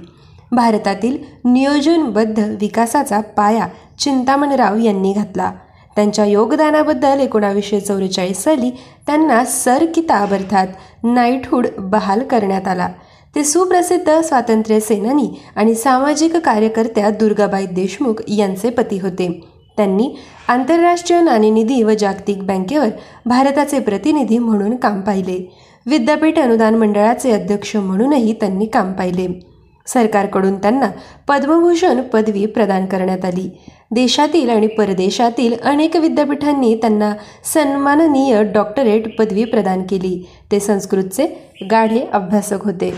[0.51, 3.67] भारतातील नियोजनबद्ध विकासाचा पाया
[3.99, 5.51] चिंतामणराव यांनी घातला.
[5.95, 8.69] त्यांच्या योगदानाबद्दल एकोणावीसशे चौवेचाळीस साली
[9.07, 10.67] त्यांना सर किताब अर्थात
[11.03, 12.87] नाईटहूड बहाल करण्यात आला.
[13.35, 19.47] ते सुप्रसिद्ध स्वातंत्र्य सेनानी आणि सामाजिक कार्यकर्त्या दुर्गाबाई देशमुख यांचे पती होते.
[19.77, 20.15] त्यांनी
[20.47, 22.87] आंतरराष्ट्रीय नाणेनिधी व जागतिक बँकेवर
[23.25, 25.59] भारताचे प्रतिनिधी म्हणून काम पाहिले.
[25.85, 29.52] विद्यापीठ अनुदान मंडळाचे अध्यक्ष म्हणूनही त्यांनी काम पाहिले.
[29.87, 30.89] सरकारकडून त्यांना
[31.27, 33.49] पद्मभूषण पदवी प्रदान करण्यात आली.
[33.91, 37.13] देशातील आणि परदेशातील अनेक विद्यापीठांनी त्यांना
[37.53, 40.25] सन्माननीय डॉक्टरेट पदवी प्रदान केली.
[40.51, 41.27] ते संस्कृतचे
[41.71, 42.93] गाढे अभ्यासक होते.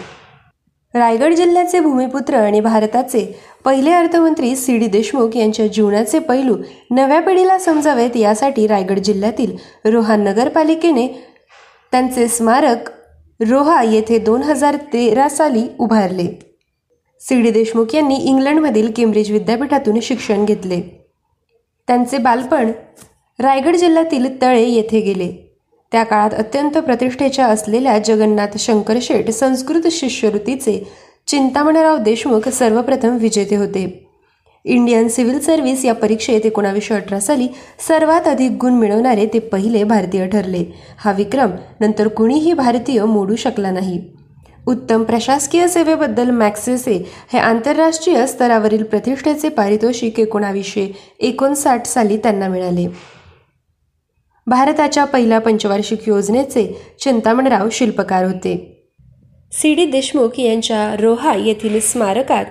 [0.94, 6.56] रायगड जिल्ह्याचे भूमिपुत्र आणि भारताचे पहिले अर्थमंत्री सी डी देशमुख यांच्या जीवनाचे पैलू
[6.92, 9.56] नव्या पिढीला समजावेत यासाठी रायगड जिल्ह्यातील
[9.86, 11.08] रोहा नगरपालिकेने
[11.92, 12.90] त्यांचे स्मारक
[13.40, 16.55] रोहा येथे दोन हजार तेरा साली उभारले.
[17.30, 20.82] सी डी देशमुख यांनी इंग्लंडमधील केम्ब्रिज विद्यापीठातून शिक्षण घेतले.
[21.88, 22.72] त्यांचे बालपण
[23.40, 25.32] रायगड जिल्ह्यातील तळे येथे गेले.
[25.92, 30.88] त्या काळात अत्यंत प्रतिष्ठेच्या असलेल्या जगन्नाथ शंकरशेठ संस्कृत शिष्यवृत्तीचे
[31.28, 34.10] चिंतामणराव देशमुख सर्वप्रथम विजेते होते.
[34.66, 37.48] इंडियन सिव्हिल सर्व्हिस या परीक्षेत एकोणावीसशे अठरा साली
[37.88, 40.64] सर्वात अधिक गुण मिळवणारे ते पहिले भारतीय ठरले.
[40.98, 44.02] हा विक्रम नंतर कुणीही भारतीय मोडू शकला नाही.
[44.68, 52.88] उत्तम प्रशासकीय सेवेबद्दल मॅक्सेसे हे आंतरराष्ट्रीय स्तरावरील प्रतिष्ठेचे पारितोषिक एकोणावीसशे एकोणसाठ साली त्यांना मिळाले.
[54.48, 58.84] भारताच्या पहिल्या पंचवार्षिक योजनेचे चिंतामणराव शिल्पकार होते.
[59.52, 59.76] सी.
[59.76, 59.86] डी.
[59.86, 62.46] देशमुख यांच्या रोहा येथील स्मारकात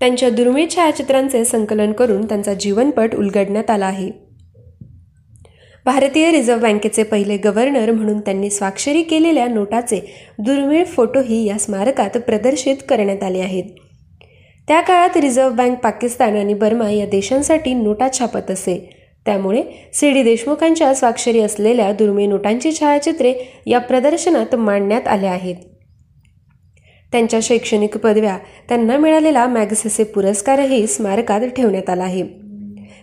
[0.00, 4.29] त्यांच्या दुर्मिळ छायाचित्रांचे संकलन करून त्यांचा जीवनपट उलगडण्यात आला आहे.
[5.84, 10.00] भारतीय रिझर्व्ह बँकेचे पहिले गव्हर्नर म्हणून त्यांनी स्वाक्षरी केलेल्या नोटाचे
[10.38, 13.64] दुर्मिळ फोटोही या स्मारकात प्रदर्शित करण्यात आले आहेत.
[14.68, 18.96] त्या काळात रिझर्व्ह बँक पाकिस्तान आणि बर्मा या देशांसाठी नोटा छापत असे.
[19.26, 19.62] त्यामुळे
[19.94, 23.34] सी डी देशमुखांच्या स्वाक्षरी असलेल्या दुर्मिळ नोटांची छायाचित्रे
[23.66, 25.56] या प्रदर्शनात मांडण्यात आल्या आहेत.
[27.12, 32.39] त्यांच्या शैक्षणिक पदव्या त्यांना मिळालेला मॅगसेसे पुरस्कारही स्मारकात ठेवण्यात आला आहे.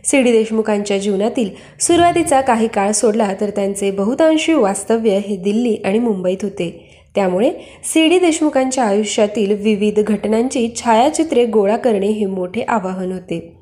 [0.07, 1.49] सी डी देशमुखांच्या जीवनातील
[1.79, 6.93] सुरुवातीचा काही काळ सोडला तर त्यांचे बहुतांशी वास्तव्य हे दिल्ली आणि मुंबईत होते.
[7.15, 7.51] त्यामुळे
[7.83, 13.57] सी डी देशमुखांच्या आयुष्यातील विविध घटनांची छायाचित्रे गोळा करणे हे मोठे आवाहन होते.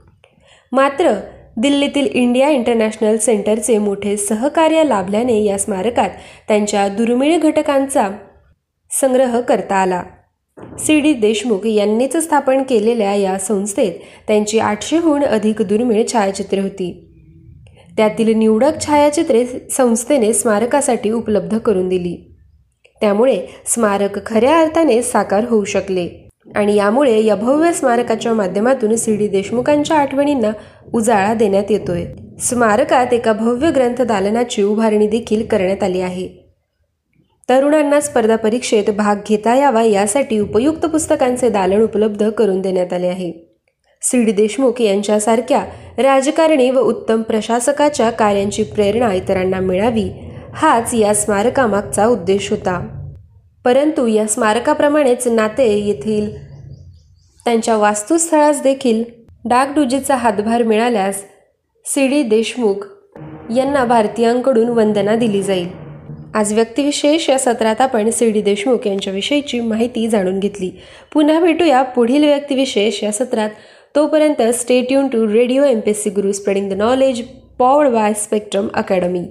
[0.72, 1.14] मात्र
[1.58, 6.10] दिल्लीतील इंडिया इंटरनॅशनल सेंटरचे मोठे सहकार्य लाभल्याने या स्मारकात
[6.48, 8.10] त्यांच्या दुर्मिळ घटकांचा
[8.92, 10.04] संग्रह करता आला.
[10.80, 13.92] सी डी देशमुख यांनीच स्थापन केलेल्या या संस्थेत
[14.28, 17.14] त्यांची आठशेहून अधिक दुर्मिळ छायाचित्रे होती.
[17.98, 22.36] त्यातील निवडक छायाचित्रे संस्थेने स्मारकासाठी उपलब्ध करून दिली.
[23.02, 26.30] त्यामुळे स्मारक खऱ्या अर्थाने साकार होऊ शकले.
[26.56, 30.52] आणि यामुळे या भव्य स्मारकाच्या माध्यमातून सी डी देशमुखांच्या आठवणींना
[30.94, 32.06] उजाळा देण्यात येतोय.
[32.40, 36.45] स्मारकात एका भव्य ग्रंथ दालनाची उभारणी देखील करण्यात आली आहे.
[37.50, 43.32] तरुणांना स्पर्धा परीक्षेत भाग घेता यावा यासाठी उपयुक्त पुस्तकांचे दालन उपलब्ध करून देण्यात आले आहे.
[44.02, 44.24] सी.
[44.24, 44.32] डी.
[44.32, 45.66] देशमुख यांच्यासारख्या
[45.98, 50.10] राजकारणी व उत्तम प्रशासकाच्या कार्यांची प्रेरणा इतरांना मिळावी
[50.54, 52.88] हाच या स्मारकामागचा उद्देश होता.
[53.66, 56.46] परंतु या स्मारकाप्रमाणेच नाते येथील
[57.46, 59.04] त्यांच्या वास्तुस्थळास देखील
[59.46, 61.24] डागडुजीचा हातभार मिळाल्यास
[61.86, 62.08] सी.
[62.08, 62.24] डी.
[62.24, 62.88] देशमुख
[63.56, 65.85] यांना भारतीयांकडून वंदना दिली जाईल.
[66.36, 70.70] आज व्यक्तिविशेष या सत्रात आपण सी डी देशमुख यांच्याविषयीची माहिती जाणून घेतली.
[71.14, 73.50] पुन्हा भेटूया पुढील व्यक्तिविशेष या सत्रात.
[73.96, 77.22] तोपर्यंत stay tune to radio M P S C Guru spreading the knowledge
[77.60, 79.24] powered by Spectrum Academy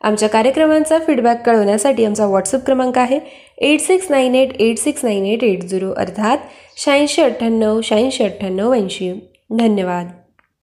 [0.00, 3.18] आमच्या कार्यक्रमांचा फीडबॅक कळवण्यासाठी आमचा व्हॉट्सअप क्रमांक आहे
[3.58, 6.38] eight six nine eight eight six nine eight eight zero अर्थात
[6.76, 9.12] शहाऐंशी अठ्ठ्याण्णव शहाऐंशी अठ्ठ्याण्णव ऐंशी.
[9.50, 10.08] धन्यवाद.